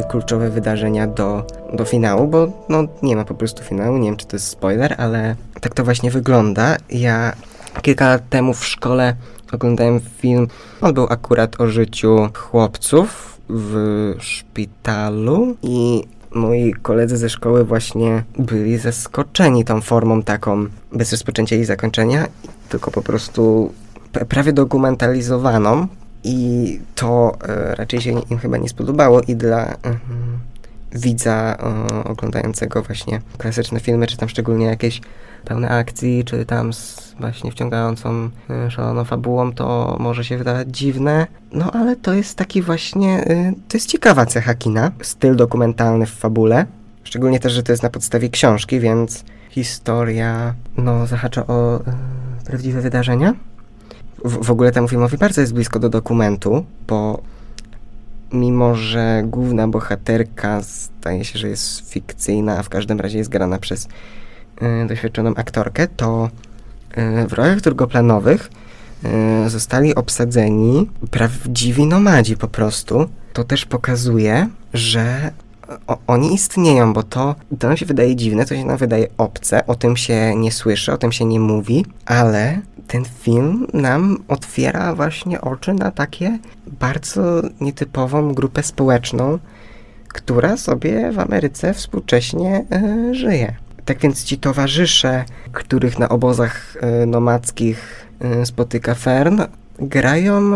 kluczowe 0.08 0.50
wydarzenia 0.50 1.06
do, 1.06 1.46
do 1.72 1.84
finału, 1.84 2.28
bo 2.28 2.52
no, 2.68 2.84
nie 3.02 3.16
ma 3.16 3.24
po 3.24 3.34
prostu 3.34 3.62
finału. 3.62 3.98
Nie 3.98 4.08
wiem, 4.08 4.16
czy 4.16 4.26
to 4.26 4.36
jest 4.36 4.48
spoiler, 4.48 4.94
ale 4.98 5.36
tak 5.60 5.74
to 5.74 5.84
właśnie 5.84 6.10
wygląda. 6.10 6.76
Ja 6.90 7.32
kilka 7.82 8.08
lat 8.08 8.28
temu 8.28 8.54
w 8.54 8.66
szkole 8.66 9.14
oglądałem 9.52 10.00
film. 10.00 10.48
On 10.80 10.94
był 10.94 11.06
akurat 11.10 11.60
o 11.60 11.66
życiu 11.66 12.28
chłopców 12.34 13.38
w 13.48 14.14
szpitalu 14.18 15.56
i 15.62 16.04
moi 16.34 16.74
koledzy 16.82 17.16
ze 17.16 17.28
szkoły 17.28 17.64
właśnie 17.64 18.22
byli 18.38 18.78
zaskoczeni 18.78 19.64
tą 19.64 19.80
formą 19.80 20.22
taką 20.22 20.66
bez 20.92 21.12
rozpoczęcia 21.12 21.56
i 21.56 21.64
zakończenia, 21.64 22.26
tylko 22.68 22.90
po 22.90 23.02
prostu 23.02 23.72
prawie 24.28 24.52
dokumentalizowaną 24.52 25.86
i 26.24 26.80
to 26.94 27.36
e, 27.48 27.74
raczej 27.74 28.00
się 28.00 28.10
im 28.30 28.38
chyba 28.38 28.56
nie 28.56 28.68
spodobało 28.68 29.20
i 29.20 29.36
dla 29.36 29.66
e, 29.66 29.76
widza 30.92 31.56
e, 31.56 32.04
oglądającego 32.04 32.82
właśnie 32.82 33.20
klasyczne 33.38 33.80
filmy, 33.80 34.06
czy 34.06 34.16
tam 34.16 34.28
szczególnie 34.28 34.66
jakieś 34.66 35.00
pełne 35.44 35.68
akcji, 35.68 36.24
czy 36.24 36.46
tam 36.46 36.72
z 36.72 37.14
właśnie 37.20 37.52
wciągającą 37.52 38.30
e, 38.50 38.70
szaloną 38.70 39.04
fabułą, 39.04 39.52
to 39.52 39.96
może 40.00 40.24
się 40.24 40.38
wydawać 40.38 40.68
dziwne. 40.70 41.26
No 41.52 41.72
ale 41.72 41.96
to 41.96 42.14
jest 42.14 42.34
taki 42.34 42.62
właśnie, 42.62 43.24
to 43.68 43.76
jest 43.76 43.88
ciekawa 43.88 44.26
cecha 44.26 44.54
kina, 44.54 44.90
styl 45.02 45.36
dokumentalny 45.36 46.06
w 46.06 46.10
fabule. 46.10 46.66
Szczególnie 47.04 47.40
też, 47.40 47.52
że 47.52 47.62
to 47.62 47.72
jest 47.72 47.82
na 47.82 47.90
podstawie 47.90 48.28
książki, 48.28 48.80
więc 48.80 49.24
historia, 49.50 50.54
no, 50.76 51.06
zahacza 51.06 51.46
o 51.46 51.80
prawdziwe 52.44 52.80
wydarzenia. 52.80 53.34
W, 54.24 54.44
w 54.46 54.50
ogóle 54.50 54.72
temu 54.72 54.88
filmowi 54.88 55.18
bardzo 55.18 55.40
jest 55.40 55.54
blisko 55.54 55.78
do 55.78 55.88
dokumentu, 55.88 56.64
bo 56.86 57.22
mimo, 58.32 58.74
że 58.74 59.22
główna 59.24 59.68
bohaterka 59.68 60.60
zdaje 60.60 61.24
się, 61.24 61.38
że 61.38 61.48
jest 61.48 61.90
fikcyjna, 61.90 62.58
a 62.58 62.62
w 62.62 62.68
każdym 62.68 63.00
razie 63.00 63.18
jest 63.18 63.30
grana 63.30 63.58
przez 63.58 63.88
y, 64.84 64.86
doświadczoną 64.88 65.34
aktorkę, 65.34 65.86
to 65.86 66.30
y, 67.24 67.28
w 67.28 67.32
rolach 67.32 67.60
drugoplanowych 67.60 68.50
y, 69.46 69.50
zostali 69.50 69.94
obsadzeni 69.94 70.90
prawdziwi 71.10 71.86
nomadzi 71.86 72.36
po 72.36 72.48
prostu. 72.48 73.08
To 73.32 73.44
też 73.44 73.64
pokazuje, 73.64 74.48
że 74.74 75.32
o, 75.86 75.98
oni 76.06 76.34
istnieją, 76.34 76.92
bo 76.92 77.02
to, 77.02 77.34
to 77.58 77.68
nam 77.68 77.76
się 77.76 77.86
wydaje 77.86 78.16
dziwne, 78.16 78.46
to 78.46 78.54
się 78.54 78.64
nam 78.64 78.76
wydaje 78.76 79.06
obce, 79.18 79.66
o 79.66 79.74
tym 79.74 79.96
się 79.96 80.36
nie 80.36 80.52
słyszy, 80.52 80.92
o 80.92 80.98
tym 80.98 81.12
się 81.12 81.24
nie 81.24 81.40
mówi, 81.40 81.86
ale 82.06 82.60
ten 82.86 83.04
film 83.04 83.66
nam 83.72 84.18
otwiera 84.28 84.94
właśnie 84.94 85.40
oczy 85.40 85.74
na 85.74 85.90
takie 85.90 86.38
bardzo 86.80 87.42
nietypową 87.60 88.34
grupę 88.34 88.62
społeczną, 88.62 89.38
która 90.08 90.56
sobie 90.56 91.12
w 91.12 91.18
Ameryce 91.18 91.74
współcześnie 91.74 92.64
y, 93.10 93.14
żyje. 93.14 93.54
Tak 93.84 94.00
więc 94.00 94.24
ci 94.24 94.38
towarzysze, 94.38 95.24
których 95.52 95.98
na 95.98 96.08
obozach 96.08 96.76
y, 97.02 97.06
nomadzkich 97.06 98.06
y, 98.42 98.46
spotyka 98.46 98.94
Fern, 98.94 99.40
grają 99.80 100.52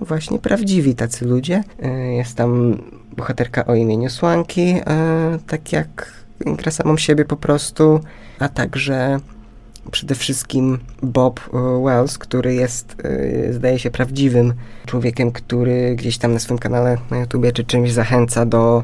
właśnie 0.00 0.38
prawdziwi 0.38 0.94
tacy 0.94 1.24
ludzie. 1.24 1.64
Jest 2.16 2.34
tam 2.34 2.78
bohaterka 3.16 3.66
o 3.66 3.74
imieniu 3.74 4.10
Swanki, 4.10 4.74
tak 5.46 5.72
jak 5.72 6.12
gra 6.40 6.72
samą 6.72 6.96
siebie 6.96 7.24
po 7.24 7.36
prostu, 7.36 8.00
a 8.38 8.48
także 8.48 9.20
przede 9.90 10.14
wszystkim 10.14 10.78
Bob 11.02 11.40
e, 11.40 11.84
Wells, 11.84 12.18
który 12.18 12.54
jest, 12.54 12.96
e, 13.04 13.52
zdaje 13.52 13.78
się, 13.78 13.90
prawdziwym 13.90 14.54
człowiekiem, 14.86 15.32
który 15.32 15.96
gdzieś 15.96 16.18
tam 16.18 16.32
na 16.32 16.38
swoim 16.38 16.58
kanale 16.58 16.98
na 17.10 17.18
YouTubie 17.18 17.52
czy 17.52 17.64
czymś 17.64 17.92
zachęca 17.92 18.46
do 18.46 18.82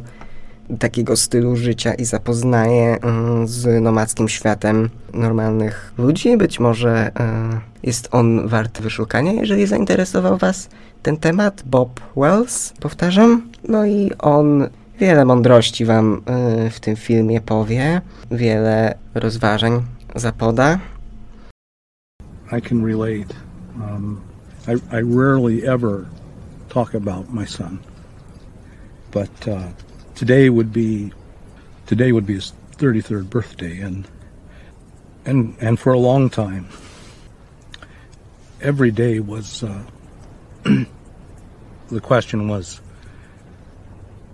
takiego 0.79 1.17
stylu 1.17 1.57
życia 1.57 1.95
i 1.95 2.05
zapoznaje 2.05 3.01
mm, 3.01 3.49
z 3.49 3.83
nomadzkim 3.83 4.29
światem 4.29 4.89
normalnych 5.15 5.93
ludzi. 5.99 6.37
Być 6.37 6.61
może 6.61 7.11
e, 7.21 7.61
jest 7.83 8.09
on 8.11 8.49
wart 8.49 8.81
wyszukania, 8.81 9.33
jeżeli 9.33 9.67
zainteresował 9.67 10.37
Was 10.37 10.69
ten 11.03 11.17
temat. 11.17 11.63
Bob 11.67 12.01
Wells, 12.17 12.73
powtarzam. 12.81 13.43
No 13.69 13.87
i 13.87 14.11
on 14.19 14.69
wiele 15.01 15.25
mądrości 15.25 15.85
Wam 15.85 16.23
w 16.71 16.81
tym 16.81 16.97
filmie 16.97 17.41
powie, 17.41 18.01
wiele 18.31 18.95
rozważań 19.15 19.83
zapoda. 20.15 20.79
I 22.53 22.61
can 22.61 22.85
relate. 22.85 23.35
Um, 23.81 24.21
I, 24.67 24.75
I, 24.91 25.03
rarely 25.03 25.63
ever 25.67 26.07
talk 26.69 26.95
about 26.95 27.33
my 27.33 27.47
son, 27.47 27.79
but 29.13 29.49
uh, 29.49 29.73
today 30.17 30.51
would 30.51 30.73
be 30.73 31.13
today 31.87 32.11
would 32.11 32.27
be 32.27 32.35
his 32.35 32.53
33rd 32.73 33.31
birthday, 33.31 33.79
and 33.81 34.09
and 35.25 35.57
and 35.61 35.79
for 35.79 35.93
a 35.93 35.99
long 35.99 36.29
time, 36.29 36.69
every 38.61 38.91
day 38.91 39.21
was 39.21 39.63
uh, 39.63 39.83
the 40.65 42.01
question 42.01 42.49
was, 42.49 42.81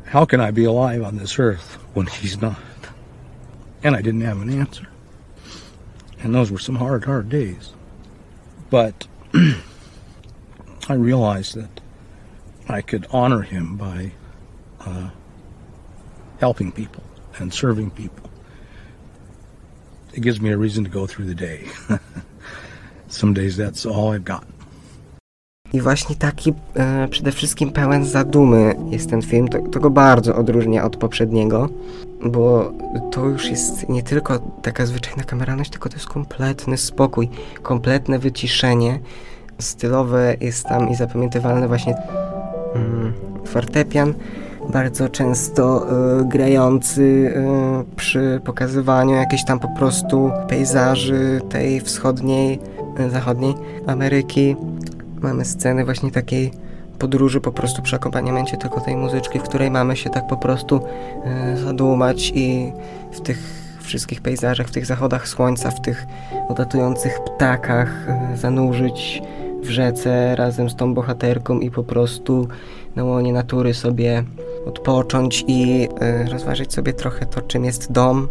how 0.07 0.25
can 0.25 0.41
I 0.41 0.51
be 0.51 0.65
alive 0.65 1.03
on 1.03 1.19
this 1.19 1.39
earth 1.39 1.75
when 1.93 2.07
he's 2.07 2.41
not? 2.41 2.59
And 3.83 3.95
I 3.95 4.01
didn't 4.01 4.23
have 4.23 4.41
an 4.41 4.51
answer. 4.51 4.87
And 6.21 6.35
those 6.35 6.53
were 6.53 6.59
some 6.59 6.77
hard, 6.77 7.05
hard 7.05 7.29
days. 7.29 7.73
But 8.71 9.09
I 10.89 10.95
realized 10.95 11.57
that 11.57 11.81
I 12.69 12.81
could 12.81 13.07
honor 13.11 13.43
him 13.43 13.77
by 13.77 14.13
uh, 14.81 15.11
helping 16.43 16.73
people 16.73 17.03
and 17.41 17.55
serving 17.55 17.91
people. 17.91 18.29
It 20.15 20.23
gives 20.27 20.41
me 20.41 20.51
a 20.53 20.59
reason 20.59 20.85
to 20.85 20.91
go 20.91 21.07
through 21.07 21.27
the 21.35 21.39
day. 21.49 21.61
Some 23.21 23.33
days 23.35 23.57
that's 23.57 23.87
all 23.87 24.09
I've 24.15 24.25
got. 24.25 24.45
I 25.73 25.81
właśnie 25.81 26.17
taki 26.17 26.53
e, 26.77 27.09
przede 27.09 27.33
wszystkim 27.33 27.71
pełen 27.73 28.05
zadumy 28.05 28.75
jest 28.91 29.11
ten 29.11 29.23
film. 29.23 29.49
To, 29.49 29.59
to 29.59 29.81
go 29.81 29.91
bardzo 29.91 30.37
odróżnia 30.37 30.85
od 30.85 30.97
poprzedniego, 30.97 31.69
bo 32.25 32.73
to 33.11 33.27
już 33.27 33.51
jest 33.51 33.89
nie 33.89 34.03
tylko 34.03 34.39
taka 34.39 34.87
zwyczajna 34.87 35.25
kameralność, 35.25 35.71
tylko 35.71 35.89
to 35.89 35.97
jest 35.97 36.07
kompletny 36.07 36.77
spokój, 36.77 37.29
kompletne 37.63 38.19
wyciszenie. 38.19 39.01
Stylowe 39.59 40.37
jest 40.41 40.67
tam 40.67 40.91
i 40.91 40.95
zapamiętywalne 40.95 41.69
właśnie 41.69 41.95
mm, 42.75 43.13
fortepian, 43.45 44.15
bardzo 44.69 45.09
często 45.09 45.87
y, 46.21 46.25
grający 46.25 47.03
y, 47.03 47.97
przy 47.97 48.41
pokazywaniu 48.45 49.15
jakiejś 49.15 49.45
tam 49.45 49.59
po 49.59 49.69
prostu 49.69 50.31
pejzaży 50.49 51.41
tej 51.49 51.81
wschodniej, 51.81 52.59
y, 53.01 53.11
zachodniej 53.11 53.55
Ameryki. 53.87 54.57
Mamy 55.21 55.45
sceny 55.45 55.85
właśnie 55.85 56.11
takiej 56.11 56.51
podróży 56.99 57.41
po 57.41 57.53
prostu 57.53 57.83
przy 57.83 57.97
akompaniamencie 57.97 58.57
tylko 58.57 58.81
tej 58.81 58.97
muzyczki, 58.97 59.39
w 59.39 59.43
której 59.43 59.71
mamy 59.71 59.97
się 59.97 60.11
tak 60.11 60.27
po 60.27 60.37
prostu 60.37 60.81
zadumać 61.65 62.33
i 62.35 62.73
w 63.13 63.21
tych 63.21 63.39
wszystkich 63.81 64.21
pejzażach, 64.21 64.67
w 64.67 64.71
tych 64.71 64.87
zachodach 64.87 65.29
słońca, 65.29 65.71
w 65.71 65.81
tych 65.81 66.07
odlatujących 66.49 67.21
ptakach 67.25 68.07
zanurzyć 68.35 69.23
w 69.63 69.71
rzece 69.71 70.37
razem 70.37 70.71
z 70.71 70.77
tą 70.77 70.95
bohaterką 70.95 71.61
i 71.61 71.71
po 71.71 71.85
prostu 71.85 72.49
na 72.97 73.05
łonie 73.05 73.33
natury 73.33 73.75
sobie 73.75 74.25
odpocząć 74.67 75.45
i 75.47 75.89
y, 76.27 76.31
rozważyć 76.31 76.73
sobie 76.73 76.93
trochę 76.93 77.27
to, 77.27 77.43
czym 77.43 77.65
jest 77.65 77.93
dom, 77.93 78.29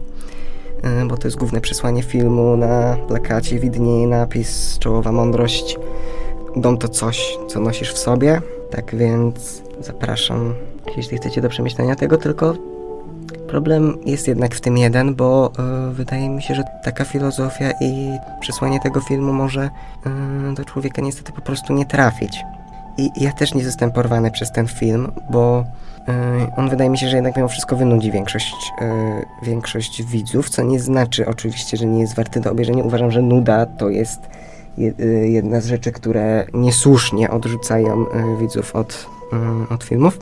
y, 1.03 1.05
bo 1.05 1.17
to 1.17 1.27
jest 1.27 1.37
główne 1.37 1.61
przesłanie 1.61 2.03
filmu. 2.03 2.57
Na 2.57 2.97
plakacie 3.07 3.59
widnieje 3.59 4.07
napis 4.07 4.79
Czołowa 4.79 5.11
mądrość. 5.11 5.77
Dom 6.55 6.77
to 6.77 6.87
coś, 6.87 7.37
co 7.47 7.59
nosisz 7.59 7.93
w 7.93 7.97
sobie. 7.97 8.41
Tak 8.71 8.95
więc 8.95 9.61
zapraszam, 9.79 10.53
jeśli 10.97 11.17
chcecie 11.17 11.41
do 11.41 11.49
przemyślenia 11.49 11.95
tego, 11.95 12.17
tylko 12.17 12.53
problem 13.47 13.97
jest 14.05 14.27
jednak 14.27 14.55
w 14.55 14.61
tym 14.61 14.77
jeden, 14.77 15.15
bo 15.15 15.51
y, 15.89 15.93
wydaje 15.93 16.29
mi 16.29 16.41
się, 16.41 16.55
że 16.55 16.63
taka 16.83 17.05
filozofia 17.05 17.71
i 17.81 18.11
przesłanie 18.39 18.79
tego 18.79 19.01
filmu 19.01 19.33
może 19.33 19.69
do 20.55 20.65
człowieka 20.65 21.01
niestety 21.01 21.31
po 21.31 21.41
prostu 21.41 21.73
nie 21.73 21.85
trafić. 21.85 22.43
I 22.97 23.09
ja 23.17 23.33
też 23.33 23.53
nie 23.53 23.63
zostałem 23.63 23.93
porwany 23.93 24.31
przez 24.31 24.51
ten 24.51 24.67
film, 24.67 25.11
bo 25.29 25.63
E, 25.63 25.80
on 26.57 26.69
wydaje 26.69 26.89
mi 26.89 26.97
się, 26.97 27.09
że 27.09 27.15
jednak 27.15 27.35
mimo 27.35 27.47
wszystko 27.47 27.75
wynudzi 27.75 28.11
większość, 28.11 28.71
yy, 28.81 28.87
większość 29.43 30.03
widzów, 30.03 30.49
co 30.49 30.63
nie 30.63 30.79
znaczy 30.79 31.27
oczywiście, 31.27 31.77
że 31.77 31.85
nie 31.85 32.01
jest 32.01 32.15
warty 32.15 32.39
do 32.39 32.51
obejrzenia. 32.51 32.83
Uważam, 32.83 33.11
że 33.11 33.21
nuda 33.21 33.65
to 33.65 33.89
jest 33.89 34.19
e, 34.77 35.03
jedna 35.27 35.61
z 35.61 35.65
rzeczy, 35.65 35.91
które 35.91 36.45
niesłusznie 36.53 37.31
odrzucają 37.31 38.05
widzów 38.39 38.75
od, 38.75 39.09
od 39.69 39.83
filmów. 39.83 40.19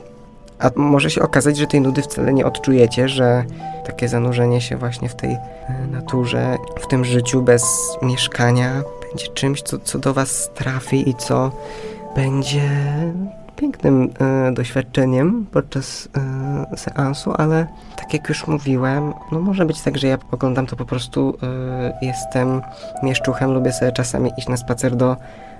A 0.58 0.70
może 0.76 1.10
się 1.10 1.22
okazać, 1.22 1.56
że 1.56 1.66
tej 1.66 1.80
nudy 1.80 2.02
wcale 2.02 2.32
nie 2.32 2.46
odczujecie, 2.46 3.08
że 3.08 3.44
takie 3.86 4.08
zanurzenie 4.08 4.60
się 4.60 4.76
właśnie 4.76 5.08
w 5.08 5.14
tej 5.14 5.36
naturze, 5.90 6.58
w 6.80 6.86
tym 6.86 7.04
życiu 7.04 7.42
bez 7.42 7.64
mieszkania 8.02 8.82
będzie 9.08 9.28
czymś, 9.28 9.62
co, 9.62 9.78
co 9.78 9.98
do 9.98 10.14
was 10.14 10.50
trafi 10.54 11.08
i 11.08 11.14
co 11.14 11.50
będzie 12.14 12.62
pięknym 13.60 14.10
e, 14.20 14.52
doświadczeniem 14.52 15.46
podczas 15.52 16.08
e, 16.72 16.76
seansu, 16.76 17.32
ale 17.38 17.66
tak 17.96 18.12
jak 18.14 18.28
już 18.28 18.46
mówiłem, 18.46 19.12
no 19.32 19.40
może 19.40 19.66
być 19.66 19.82
tak, 19.82 19.98
że 19.98 20.06
ja 20.06 20.18
oglądam 20.30 20.66
to 20.66 20.76
po 20.76 20.84
prostu, 20.84 21.38
e, 21.42 21.98
jestem 22.02 22.62
mieszczuchem, 23.02 23.52
lubię 23.52 23.72
sobie 23.72 23.92
czasami 23.92 24.30
iść 24.38 24.48
na 24.48 24.56
spacer 24.56 24.96
do 24.96 25.16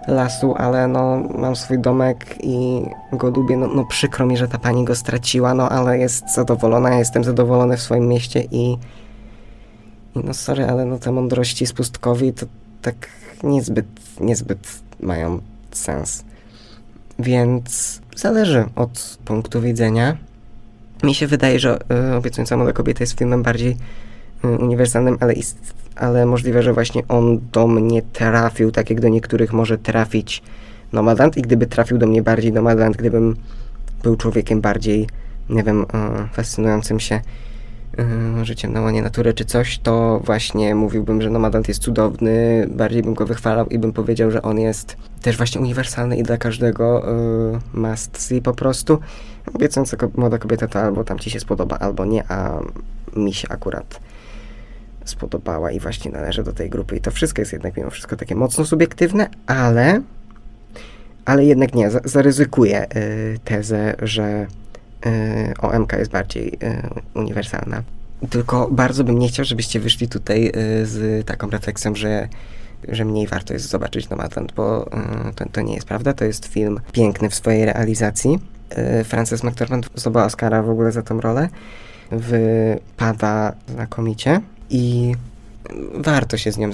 lasu, 0.08 0.54
ale 0.58 0.88
no 0.88 1.22
mam 1.38 1.56
swój 1.56 1.78
domek 1.78 2.36
i 2.42 2.82
go 3.12 3.30
lubię, 3.30 3.56
no, 3.56 3.66
no 3.66 3.84
przykro 3.84 4.26
mi, 4.26 4.36
że 4.36 4.48
ta 4.48 4.58
pani 4.58 4.84
go 4.84 4.94
straciła, 4.94 5.54
no 5.54 5.68
ale 5.68 5.98
jest 5.98 6.34
zadowolona, 6.34 6.94
jestem 6.94 7.24
zadowolony 7.24 7.76
w 7.76 7.82
swoim 7.82 8.08
mieście 8.08 8.40
i, 8.50 8.72
i 10.14 10.18
no 10.24 10.34
sorry, 10.34 10.68
ale 10.68 10.84
no 10.84 10.98
te 10.98 11.12
mądrości 11.12 11.66
z 11.66 11.72
pustkowi 11.72 12.32
to 12.32 12.46
tak 12.82 13.08
niezbyt, 13.42 13.86
niezbyt 14.20 14.68
mają 15.00 15.40
sens. 15.70 16.29
Więc 17.20 18.00
zależy 18.16 18.64
od 18.76 19.18
punktu 19.24 19.60
widzenia. 19.60 20.16
Mi 21.02 21.14
się 21.14 21.26
wydaje, 21.26 21.58
że 21.58 21.78
y, 22.10 22.14
Obiecująca 22.14 22.56
Młoda 22.56 22.72
Kobieta 22.72 23.02
jest 23.02 23.18
filmem 23.18 23.42
bardziej 23.42 23.76
y, 24.44 24.48
uniwersalnym, 24.48 25.16
ale, 25.20 25.32
ist, 25.32 25.74
ale 25.96 26.26
możliwe, 26.26 26.62
że 26.62 26.72
właśnie 26.72 27.02
on 27.08 27.40
do 27.52 27.66
mnie 27.66 28.02
trafił, 28.02 28.70
tak 28.70 28.90
jak 28.90 29.00
do 29.00 29.08
niektórych 29.08 29.52
może 29.52 29.78
trafić 29.78 30.42
Nomadland 30.92 31.36
i 31.36 31.42
gdyby 31.42 31.66
trafił 31.66 31.98
do 31.98 32.06
mnie 32.06 32.22
bardziej 32.22 32.52
Nomadland, 32.52 32.96
gdybym 32.96 33.36
był 34.02 34.16
człowiekiem 34.16 34.60
bardziej, 34.60 35.08
nie 35.50 35.62
wiem, 35.62 35.82
y, 35.82 35.86
fascynującym 36.32 37.00
się 37.00 37.20
życiem 38.42 38.72
na 38.72 38.80
łonie 38.80 39.02
natury 39.02 39.34
czy 39.34 39.44
coś, 39.44 39.78
to 39.78 40.20
właśnie 40.24 40.74
mówiłbym, 40.74 41.22
że 41.22 41.30
Nomadland 41.30 41.68
jest 41.68 41.82
cudowny, 41.82 42.66
bardziej 42.70 43.02
bym 43.02 43.14
go 43.14 43.26
wychwalał 43.26 43.66
i 43.66 43.78
bym 43.78 43.92
powiedział, 43.92 44.30
że 44.30 44.42
on 44.42 44.58
jest 44.58 44.96
też 45.22 45.36
właśnie 45.36 45.60
uniwersalny 45.60 46.16
i 46.16 46.22
dla 46.22 46.36
każdego 46.36 47.06
yy, 47.74 47.80
must 47.80 48.22
see 48.22 48.42
po 48.42 48.54
prostu. 48.54 48.98
Obiecująca 49.54 49.96
młoda 50.16 50.38
kobieta 50.38 50.68
to 50.68 50.80
albo 50.80 51.04
tam 51.04 51.18
ci 51.18 51.30
się 51.30 51.40
spodoba, 51.40 51.78
albo 51.78 52.04
nie, 52.04 52.32
a 52.32 52.60
mi 53.16 53.34
się 53.34 53.48
akurat 53.48 54.00
spodobała 55.04 55.70
i 55.70 55.80
właśnie 55.80 56.10
należy 56.10 56.42
do 56.42 56.52
tej 56.52 56.70
grupy. 56.70 56.96
I 56.96 57.00
to 57.00 57.10
wszystko 57.10 57.42
jest 57.42 57.52
jednak 57.52 57.76
mimo 57.76 57.90
wszystko 57.90 58.16
takie 58.16 58.34
mocno 58.34 58.64
subiektywne, 58.64 59.28
ale 59.46 60.02
ale 61.24 61.44
jednak 61.44 61.74
nie, 61.74 61.90
zaryzykuję 62.04 62.86
yy, 62.94 63.38
tezę, 63.44 63.94
że 64.02 64.46
OMK 65.58 65.92
jest 65.92 66.10
bardziej 66.10 66.48
y, 66.48 66.58
uniwersalna. 67.14 67.82
Tylko 68.30 68.68
bardzo 68.70 69.04
bym 69.04 69.18
nie 69.18 69.28
chciał, 69.28 69.44
żebyście 69.44 69.80
wyszli 69.80 70.08
tutaj 70.08 70.46
y, 70.46 70.52
z 70.86 71.26
taką 71.26 71.50
refleksją, 71.50 71.94
że 71.94 72.28
że 72.88 73.04
mniej 73.04 73.26
warto 73.26 73.52
jest 73.52 73.68
zobaczyć 73.68 74.08
Nomadland, 74.08 74.52
bo 74.52 74.90
to, 75.36 75.44
to 75.52 75.60
nie 75.60 75.74
jest 75.74 75.86
prawda. 75.86 76.12
To 76.12 76.24
jest 76.24 76.46
film 76.46 76.80
piękny 76.92 77.30
w 77.30 77.34
swojej 77.34 77.64
realizacji. 77.64 78.38
Frances 79.04 79.44
McDormand 79.44 79.90
zdobyła 79.94 80.24
Oscara 80.24 80.62
w 80.62 80.70
ogóle 80.70 80.92
za 80.92 81.02
tą 81.02 81.20
rolę. 81.20 81.48
Wypada 82.10 83.52
znakomicie 83.68 84.40
i 84.70 85.14
warto 85.94 86.36
się 86.36 86.52
z 86.52 86.58
nią 86.58 86.70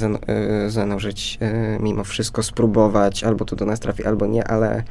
zanurzyć 0.69 1.39
mimo 1.81 2.05
wszystko, 2.05 2.43
spróbować, 2.43 3.25
albo 3.25 3.45
to 3.45 3.57
do 3.57 3.67
nas 3.67 3.81
trafi, 3.81 4.05
albo 4.05 4.27
nie, 4.27 4.45
ale 4.45 4.83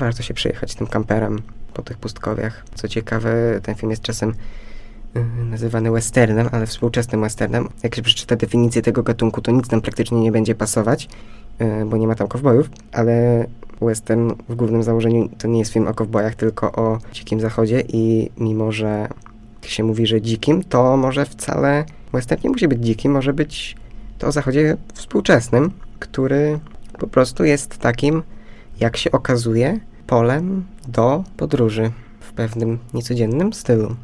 warto 0.00 0.22
się 0.22 0.34
przejechać 0.34 0.74
tym 0.74 0.86
kamperem 0.86 1.42
po 1.74 1.82
tych 1.82 1.98
pustkowiach. 1.98 2.64
Co 2.74 2.88
ciekawe, 2.88 3.60
ten 3.62 3.74
film 3.74 3.90
jest 3.90 4.02
czasem 4.02 4.34
yy, 5.14 5.24
nazywany 5.44 5.90
westernem, 5.90 6.48
ale 6.52 6.66
współczesnym 6.66 7.20
westernem. 7.20 7.68
Jak 7.82 7.94
się 7.94 8.02
przeczyta 8.02 8.36
definicję 8.36 8.82
tego 8.82 9.02
gatunku, 9.02 9.40
to 9.40 9.52
nic 9.52 9.68
tam 9.68 9.80
praktycznie 9.80 10.20
nie 10.20 10.32
będzie 10.32 10.54
pasować, 10.54 11.08
yy, 11.58 11.86
bo 11.86 11.96
nie 11.96 12.06
ma 12.06 12.14
tam 12.14 12.28
kowbojów, 12.28 12.70
ale 12.92 13.46
western 13.80 14.32
w 14.48 14.54
głównym 14.54 14.82
założeniu 14.82 15.28
to 15.38 15.48
nie 15.48 15.58
jest 15.58 15.72
film 15.72 15.88
o 15.88 15.94
kowbojach, 15.94 16.34
tylko 16.34 16.72
o 16.72 16.98
dzikim 17.12 17.40
zachodzie 17.40 17.82
i 17.88 18.30
mimo, 18.38 18.72
że 18.72 19.08
się 19.62 19.84
mówi, 19.84 20.06
że 20.06 20.20
dzikim, 20.20 20.64
to 20.64 20.96
może 20.96 21.26
wcale 21.26 21.84
western 22.12 22.40
nie 22.44 22.50
musi 22.50 22.68
być 22.68 22.84
dzikim, 22.84 23.12
może 23.12 23.32
być 23.32 23.76
to 24.18 24.26
o 24.26 24.32
zachodzie 24.32 24.76
współczesnym, 24.94 25.70
który 25.98 26.58
po 26.98 27.06
prostu 27.06 27.44
jest 27.44 27.78
takim, 27.78 28.22
jak 28.80 28.96
się 28.96 29.10
okazuje, 29.10 29.80
polem 30.10 30.64
do 30.88 31.24
podróży 31.36 31.90
w 32.20 32.32
pewnym 32.32 32.78
niecodziennym 32.94 33.52
stylu. 33.52 33.96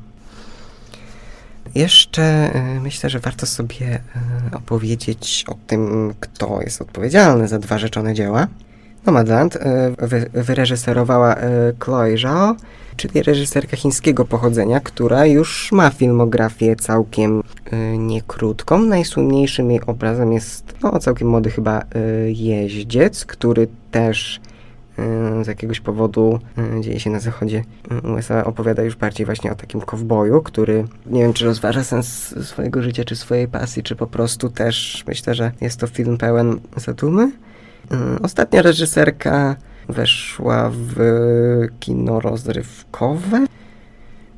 Jeszcze 1.74 2.50
y, 2.76 2.80
myślę, 2.80 3.10
że 3.10 3.18
warto 3.18 3.46
sobie 3.46 3.86
y, 4.52 4.56
opowiedzieć 4.56 5.44
o 5.48 5.54
tym, 5.66 6.14
kto 6.20 6.62
jest 6.62 6.82
odpowiedzialny 6.82 7.48
za 7.48 7.58
dwa 7.58 7.78
rzeczone 7.78 8.14
dzieła. 8.14 8.46
Nomadland 9.06 9.56
y, 9.56 9.60
wy, 9.98 10.30
wyreżyserowała 10.32 11.36
Chloe 11.78 12.16
Zhao, 12.18 12.56
czyli 12.96 13.22
reżyserka 13.22 13.76
chińskiego 13.76 14.24
pochodzenia, 14.24 14.80
która 14.80 15.26
już 15.26 15.72
ma 15.72 15.90
filmografię 15.90 16.76
całkiem 16.76 17.42
niekrótką. 17.98 18.78
Najsłynniejszym 18.78 19.70
jej 19.70 19.80
obrazem 19.86 20.32
jest 20.32 20.74
no, 20.82 20.98
całkiem 20.98 21.28
młody 21.28 21.50
chyba 21.50 21.82
jeździec, 22.26 23.24
który 23.24 23.68
też 23.90 24.40
z 25.42 25.46
jakiegoś 25.46 25.80
powodu 25.80 26.38
y, 26.78 26.80
dzieje 26.80 27.00
się 27.00 27.11
na 27.11 27.20
zachodzie 27.20 27.64
y, 28.04 28.12
USA, 28.12 28.44
opowiada 28.44 28.82
już 28.82 28.96
bardziej 28.96 29.26
właśnie 29.26 29.52
o 29.52 29.54
takim 29.54 29.80
kowboju, 29.80 30.42
który 30.42 30.85
nie 31.06 31.22
wiem, 31.22 31.32
czy 31.32 31.44
rozważa 31.44 31.85
sens 31.85 32.35
swojego 32.48 32.82
życia, 32.82 33.04
czy 33.04 33.16
swojej 33.16 33.48
pasji, 33.48 33.82
czy 33.82 33.96
po 33.96 34.06
prostu 34.06 34.48
też 34.48 35.04
myślę, 35.06 35.35
że 35.35 35.52
jest 35.61 35.80
to 35.80 35.87
film 35.87 36.18
pełen 36.18 36.61
zadumy. 36.76 37.32
Ostatnia 38.22 38.62
reżyserka 38.62 39.56
weszła 39.88 40.70
w 40.72 40.96
kino 41.80 42.20
rozrywkowe. 42.20 43.46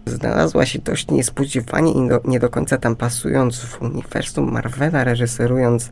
znalazła 0.07 0.66
się 0.66 0.79
dość 0.79 1.11
niespodziewanie 1.11 1.92
i 1.92 2.09
do, 2.09 2.21
nie 2.25 2.40
do 2.40 2.49
końca 2.49 2.79
tam 2.79 2.97
pasując 2.97 3.61
w 3.61 3.83
uniwersum 3.83 4.53
Marvela, 4.53 5.05
reżyserując 5.05 5.90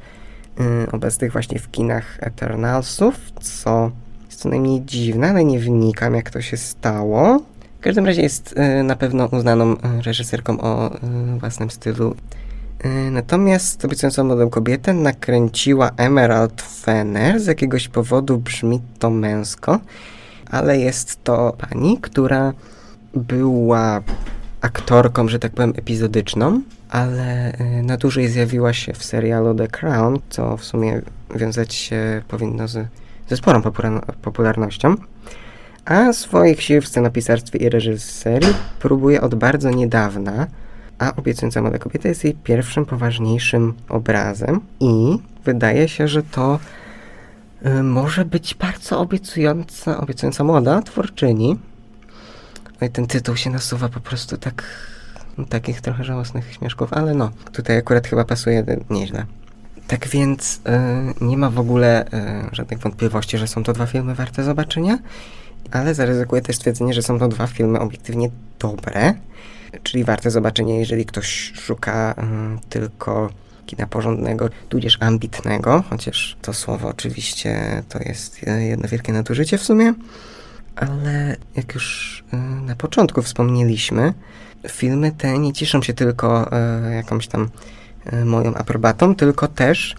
yy, 0.58 0.64
obecnych 0.92 1.32
właśnie 1.32 1.58
w 1.58 1.70
kinach 1.70 2.16
Eternalsów, 2.20 3.14
co 3.40 3.90
co 4.36 4.48
najmniej 4.48 4.82
dziwne, 4.84 5.30
ale 5.30 5.44
nie 5.44 5.58
wnikam 5.58 6.14
jak 6.14 6.30
to 6.30 6.40
się 6.40 6.56
stało. 6.56 7.42
W 7.78 7.80
każdym 7.80 8.06
razie 8.06 8.22
jest 8.22 8.54
yy, 8.56 8.82
na 8.82 8.96
pewno 8.96 9.26
uznaną 9.26 9.72
y, 9.72 9.76
reżyserką 10.02 10.60
o 10.60 10.90
yy, 11.32 11.38
własnym 11.38 11.70
stylu. 11.70 12.14
Natomiast 13.10 13.84
obiecującą 13.84 14.24
młodą 14.24 14.50
kobietę 14.50 14.94
nakręciła 14.94 15.90
Emerald 15.96 16.62
Fenner. 16.62 17.40
Z 17.40 17.46
jakiegoś 17.46 17.88
powodu 17.88 18.38
brzmi 18.38 18.80
to 18.98 19.10
męsko, 19.10 19.80
ale 20.50 20.78
jest 20.78 21.24
to 21.24 21.56
pani, 21.58 21.98
która 21.98 22.52
była 23.14 24.02
aktorką, 24.60 25.28
że 25.28 25.38
tak 25.38 25.52
powiem, 25.52 25.72
epizodyczną, 25.76 26.60
ale 26.90 27.52
na 27.82 27.96
dłużej 27.96 28.28
zjawiła 28.28 28.72
się 28.72 28.92
w 28.92 29.04
serialu 29.04 29.54
The 29.54 29.68
Crown, 29.68 30.18
co 30.30 30.56
w 30.56 30.64
sumie 30.64 31.02
wiązać 31.34 31.74
się 31.74 32.22
powinno 32.28 32.68
z, 32.68 32.88
ze 33.28 33.36
sporą 33.36 33.62
popularnością. 34.22 34.94
A 35.84 36.12
swoich 36.12 36.62
sił 36.62 36.82
w 36.82 36.88
scenopisarstwie 36.88 37.58
i 37.58 37.68
reżyserii 37.68 38.54
próbuje 38.78 39.20
od 39.20 39.34
bardzo 39.34 39.70
niedawna, 39.70 40.46
a 40.98 41.16
obiecująca 41.16 41.62
młoda 41.62 41.78
kobieta 41.78 42.08
jest 42.08 42.24
jej 42.24 42.34
pierwszym 42.34 42.86
poważniejszym 42.86 43.74
obrazem 43.88 44.60
i 44.80 45.18
wydaje 45.44 45.88
się, 45.88 46.08
że 46.08 46.22
to 46.22 46.58
y, 47.66 47.82
może 47.82 48.24
być 48.24 48.54
bardzo 48.54 49.00
obiecująca, 49.00 50.00
obiecująca 50.00 50.44
młoda 50.44 50.82
twórczyni, 50.82 51.58
no 52.80 52.86
i 52.86 52.90
ten 52.90 53.06
tytuł 53.06 53.36
się 53.36 53.50
nasuwa 53.50 53.88
po 53.88 54.00
prostu 54.00 54.36
tak, 54.36 54.64
takich 55.48 55.80
trochę 55.80 56.04
żałosnych 56.04 56.52
śmieszków, 56.52 56.92
ale 56.92 57.14
no, 57.14 57.30
tutaj 57.52 57.78
akurat 57.78 58.06
chyba 58.06 58.24
pasuje 58.24 58.64
nieźle. 58.90 59.26
Tak 59.86 60.08
więc 60.08 60.60
y, 61.20 61.24
nie 61.24 61.36
ma 61.36 61.50
w 61.50 61.58
ogóle 61.58 62.06
y, 62.06 62.10
żadnych 62.52 62.78
wątpliwości, 62.78 63.38
że 63.38 63.46
są 63.46 63.62
to 63.62 63.72
dwa 63.72 63.86
filmy 63.86 64.14
warte 64.14 64.44
zobaczenia, 64.44 64.98
ale 65.70 65.94
zaryzykuję 65.94 66.42
też 66.42 66.56
stwierdzenie, 66.56 66.94
że 66.94 67.02
są 67.02 67.18
to 67.18 67.28
dwa 67.28 67.46
filmy 67.46 67.80
obiektywnie 67.80 68.30
dobre, 68.58 69.14
czyli 69.82 70.04
warte 70.04 70.30
zobaczenia, 70.30 70.78
jeżeli 70.78 71.06
ktoś 71.06 71.52
szuka 71.54 72.12
y, 72.12 72.68
tylko 72.68 73.30
kina 73.66 73.86
porządnego, 73.86 74.48
tudzież 74.68 74.98
ambitnego, 75.00 75.84
chociaż 75.90 76.36
to 76.42 76.54
słowo 76.54 76.88
oczywiście 76.88 77.82
to 77.88 77.98
jest 77.98 78.40
jedno 78.58 78.88
wielkie 78.88 79.12
nadużycie 79.12 79.58
w 79.58 79.62
sumie. 79.62 79.94
Ale 80.76 81.36
jak 81.56 81.74
już 81.74 82.24
na 82.66 82.76
początku 82.76 83.22
wspomnieliśmy, 83.22 84.14
filmy 84.68 85.12
te 85.12 85.38
nie 85.38 85.52
cieszą 85.52 85.82
się 85.82 85.94
tylko 85.94 86.50
jakąś 86.90 87.28
tam 87.28 87.48
moją 88.24 88.54
aprobatą, 88.54 89.14
tylko 89.14 89.48
też 89.48 89.96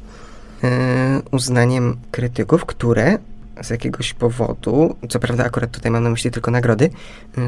uznaniem 1.32 1.98
krytyków, 2.12 2.66
które 2.66 3.18
z 3.64 3.70
jakiegoś 3.70 4.14
powodu, 4.14 4.96
co 5.10 5.20
prawda 5.20 5.46
akurat 5.46 5.72
tutaj 5.72 5.92
mam 5.92 6.04
na 6.04 6.10
myśli 6.10 6.32
tylko 6.32 6.52
nagrody, 6.52 6.90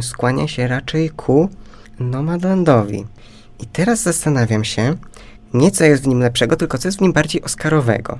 skłania 0.01 0.47
się 0.47 0.67
raczej 0.67 1.09
ku 1.09 1.49
Nomadlandowi. 1.99 3.05
I 3.59 3.65
teraz 3.65 4.01
zastanawiam 4.01 4.63
się, 4.63 4.95
nie 5.53 5.71
co 5.71 5.83
jest 5.83 6.03
w 6.03 6.07
nim 6.07 6.19
lepszego, 6.19 6.55
tylko 6.55 6.77
co 6.77 6.87
jest 6.87 6.97
w 6.97 7.01
nim 7.01 7.13
bardziej 7.13 7.43
oscarowego. 7.43 8.19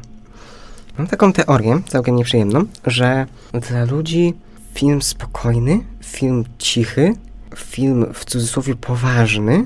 Mam 0.98 1.08
taką 1.08 1.34
teorię, 1.34 1.82
całkiem 1.88 2.16
nieprzyjemną, 2.16 2.66
że 2.86 3.26
dla 3.70 3.84
ludzi 3.84 4.34
film 4.74 5.02
spokojny, 5.02 5.80
film 6.04 6.46
cichy, 6.58 7.14
film 7.56 8.06
w 8.14 8.26
cudzysłowie 8.26 8.76
poważny, 8.76 9.66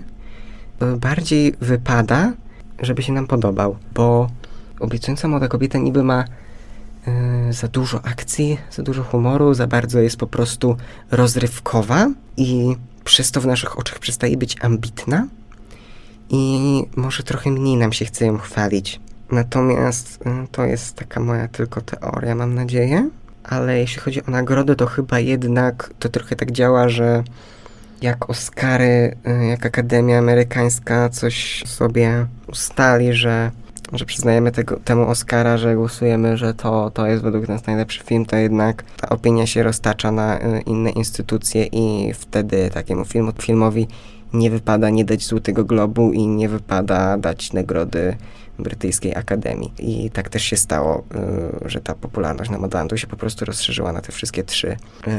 bardziej 0.97 1.55
wypada, 1.61 2.33
żeby 2.83 3.03
się 3.03 3.13
nam 3.13 3.27
podobał, 3.27 3.77
bo 3.93 4.29
obiecująca 4.79 5.27
młoda 5.27 5.47
kobieta 5.47 5.77
niby 5.77 6.03
ma 6.03 6.25
yy, 7.07 7.53
za 7.53 7.67
dużo 7.67 8.05
akcji, 8.05 8.57
za 8.71 8.83
dużo 8.83 9.03
humoru, 9.03 9.53
za 9.53 9.67
bardzo 9.67 9.99
jest 9.99 10.17
po 10.17 10.27
prostu 10.27 10.77
rozrywkowa 11.11 12.07
i 12.37 12.75
przez 13.03 13.31
to 13.31 13.41
w 13.41 13.45
naszych 13.45 13.79
oczach 13.79 13.99
przestaje 13.99 14.37
być 14.37 14.55
ambitna 14.61 15.27
i 16.29 16.83
może 16.95 17.23
trochę 17.23 17.51
mniej 17.51 17.77
nam 17.77 17.93
się 17.93 18.05
chce 18.05 18.25
ją 18.25 18.37
chwalić. 18.37 18.99
Natomiast 19.31 20.19
yy, 20.25 20.47
to 20.51 20.65
jest 20.65 20.95
taka 20.95 21.19
moja 21.19 21.47
tylko 21.47 21.81
teoria, 21.81 22.35
mam 22.35 22.55
nadzieję 22.55 23.09
ale 23.43 23.79
jeśli 23.79 24.01
chodzi 24.01 24.25
o 24.25 24.31
nagrody, 24.31 24.75
to 24.75 24.85
chyba 24.85 25.19
jednak 25.19 25.93
to 25.99 26.09
trochę 26.09 26.35
tak 26.35 26.51
działa, 26.51 26.89
że 26.89 27.23
jak 28.03 28.29
Oscary, 28.29 29.15
y, 29.27 29.45
jak 29.45 29.65
Akademia 29.65 30.17
Amerykańska 30.19 31.09
coś 31.09 31.63
sobie 31.65 32.25
ustali, 32.47 33.13
że, 33.13 33.51
że 33.93 34.05
przyznajemy 34.05 34.51
tego, 34.51 34.79
temu 34.79 35.09
Oscara, 35.09 35.57
że 35.57 35.75
głosujemy, 35.75 36.37
że 36.37 36.53
to, 36.53 36.91
to 36.91 37.07
jest 37.07 37.23
według 37.23 37.47
nas 37.47 37.67
najlepszy 37.67 38.03
film, 38.03 38.25
to 38.25 38.35
jednak 38.35 38.83
ta 38.97 39.09
opinia 39.09 39.47
się 39.47 39.63
roztacza 39.63 40.11
na 40.11 40.39
y, 40.39 40.61
inne 40.61 40.89
instytucje 40.89 41.65
i 41.65 42.13
wtedy 42.13 42.69
takiemu 42.69 43.05
filmowi 43.39 43.87
nie 44.33 44.49
wypada 44.49 44.89
nie 44.89 45.05
dać 45.05 45.25
Złotego 45.25 45.63
Globu 45.63 46.11
i 46.11 46.27
nie 46.27 46.49
wypada 46.49 47.17
dać 47.17 47.53
nagrody 47.53 48.15
brytyjskiej 48.59 49.15
akademii. 49.15 49.73
I 49.79 50.11
tak 50.11 50.29
też 50.29 50.43
się 50.43 50.57
stało, 50.57 51.03
y, 51.65 51.69
że 51.69 51.81
ta 51.81 51.95
popularność 51.95 52.51
Nomadlandu 52.51 52.97
się 52.97 53.07
po 53.07 53.17
prostu 53.17 53.45
rozszerzyła 53.45 53.93
na 53.93 54.01
te 54.01 54.11
wszystkie 54.11 54.43
trzy 54.43 54.77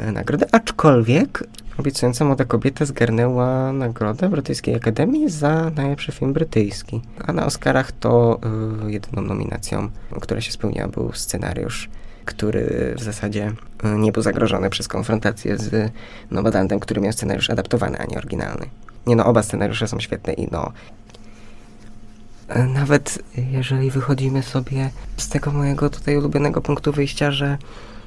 y, 0.08 0.12
nagrody, 0.12 0.46
aczkolwiek 0.52 1.44
obiecująca 1.78 2.24
młoda 2.24 2.44
kobieta 2.44 2.84
zgarnęła 2.84 3.72
nagrodę 3.72 4.28
brytyjskiej 4.28 4.74
akademii 4.74 5.30
za 5.30 5.70
najlepszy 5.70 6.12
film 6.12 6.32
brytyjski. 6.32 7.00
A 7.26 7.32
na 7.32 7.46
Oscarach 7.46 7.92
to 7.92 8.40
y, 8.86 8.92
jedyną 8.92 9.22
nominacją, 9.22 9.88
która 10.20 10.40
się 10.40 10.52
spełniła, 10.52 10.88
był 10.88 11.12
scenariusz 11.12 11.88
który 12.24 12.94
w 12.98 13.02
zasadzie 13.02 13.52
nie 13.98 14.12
był 14.12 14.22
zagrożony 14.22 14.70
przez 14.70 14.88
konfrontację 14.88 15.58
z 15.58 15.92
Nomadlandem, 16.30 16.80
który 16.80 17.00
miał 17.00 17.12
scenariusz 17.12 17.50
adaptowany, 17.50 17.98
a 17.98 18.04
nie 18.04 18.18
oryginalny. 18.18 18.66
Nie 19.06 19.16
no, 19.16 19.24
oba 19.24 19.42
scenariusze 19.42 19.88
są 19.88 20.00
świetne 20.00 20.32
i 20.32 20.48
no, 20.50 20.72
nawet 22.48 23.18
jeżeli 23.36 23.90
wychodzimy 23.90 24.42
sobie 24.42 24.90
z 25.16 25.28
tego 25.28 25.52
mojego 25.52 25.90
tutaj 25.90 26.16
ulubionego 26.16 26.60
punktu 26.60 26.92
wyjścia, 26.92 27.30
że 27.30 27.58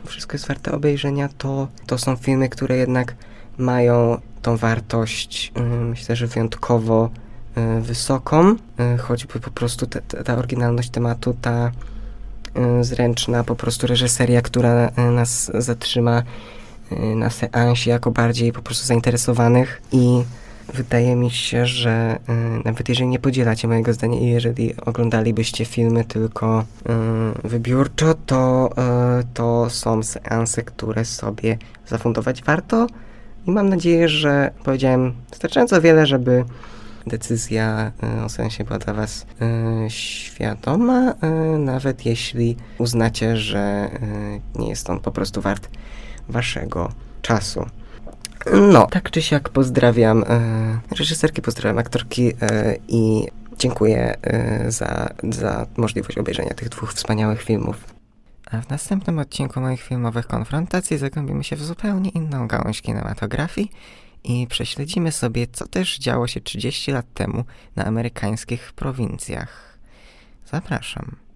wszystko 0.06 0.34
jest 0.34 0.47
warte 0.47 0.71
obejrzenia, 0.71 1.30
to, 1.38 1.67
to 1.86 1.97
są 1.97 2.15
filmy, 2.15 2.50
które 2.50 2.78
jednak 2.78 3.15
mają 3.58 4.21
tą 4.41 4.58
wartość, 4.58 5.54
myślę, 5.89 6.15
że 6.15 6.28
wyjątkowo 6.28 7.10
y, 7.80 7.82
wysoką, 7.82 8.56
y, 8.95 8.97
choćby 8.97 9.39
po 9.39 9.52
prostu 9.52 9.88
te, 9.88 10.02
te, 10.02 10.23
ta 10.23 10.36
oryginalność 10.36 10.89
tematu, 10.89 11.36
ta 11.41 11.71
zręczna 12.82 13.43
po 13.43 13.56
prostu 13.56 13.88
reżyseria, 13.88 14.41
która 14.41 14.91
nas 15.12 15.52
zatrzyma 15.54 16.23
na 17.15 17.30
seansie 17.30 17.89
jako 17.89 18.12
bardziej 18.12 18.54
po 18.54 18.62
prostu 18.62 18.86
zainteresowanych. 18.88 19.82
I 19.91 20.23
Wydaje 20.73 21.15
mi 21.15 21.32
się, 21.32 21.65
że 21.65 22.19
y, 22.60 22.63
nawet 22.65 22.89
jeżeli 22.89 23.08
nie 23.10 23.19
podzielacie 23.19 23.67
mojego 23.67 23.93
zdania 23.93 24.19
i 24.19 24.25
jeżeli 24.25 24.75
oglądalibyście 24.86 25.65
filmy 25.65 26.06
tylko 26.06 26.65
y, 27.43 27.47
wybiórczo, 27.47 28.13
to, 28.25 28.69
y, 29.21 29.23
to 29.34 29.69
są 29.69 30.03
seanse, 30.03 30.63
które 30.63 31.06
sobie 31.06 31.58
zafundować 31.88 32.43
warto. 32.43 32.88
I 33.47 33.51
mam 33.51 33.69
nadzieję, 33.69 34.10
że 34.10 34.51
powiedziałem 34.63 35.13
wystarczająco 35.30 35.82
wiele, 35.82 36.06
żeby 36.06 36.45
decyzja 37.08 37.91
y, 38.19 38.23
o 38.23 38.30
sensie 38.30 38.63
była 38.63 38.80
dla 38.80 38.93
Was 38.93 39.25
y, 39.86 39.89
świadoma, 39.89 41.12
y, 41.56 41.58
nawet 41.60 42.06
jeśli 42.06 42.58
uznacie, 42.77 43.38
że 43.38 43.89
nie 44.56 44.69
jest 44.69 44.89
on 44.89 44.99
po 44.99 45.12
prostu 45.12 45.41
wart 45.41 45.69
Waszego 46.30 46.91
czasu. 47.21 47.65
No, 48.71 48.88
tak 48.88 49.12
czy 49.12 49.21
siak 49.21 49.50
pozdrawiam 49.50 50.23
e, 50.28 50.80
reżyserki, 50.97 51.41
pozdrawiam 51.41 51.78
aktorki 51.78 52.32
e, 52.41 52.76
i 52.88 53.28
dziękuję 53.58 54.17
e, 54.21 54.71
za, 54.71 55.10
za 55.30 55.65
możliwość 55.78 56.17
obejrzenia 56.17 56.54
tych 56.54 56.69
dwóch 56.69 56.93
wspaniałych 56.93 57.41
filmów. 57.41 57.84
A 58.52 58.62
w 58.62 58.69
następnym 58.69 59.20
odcinku 59.20 59.62
moich 59.62 59.82
filmowych 59.82 60.28
konfrontacji 60.28 60.97
zagłębimy 60.97 61.43
się 61.43 61.55
w 61.55 61.64
zupełnie 61.64 62.09
inną 62.09 62.47
gałąź 62.47 62.82
kinematografii 62.82 63.72
i 64.24 64.47
prześledzimy 64.47 65.12
sobie, 65.12 65.47
co 65.47 65.68
też 65.68 65.97
działo 65.97 66.28
się 66.28 66.41
30 66.41 66.91
lat 66.91 67.05
temu 67.14 67.43
na 67.76 67.86
amerykańskich 67.86 68.74
prowincjach. 68.74 69.78
Zapraszam. 70.45 71.26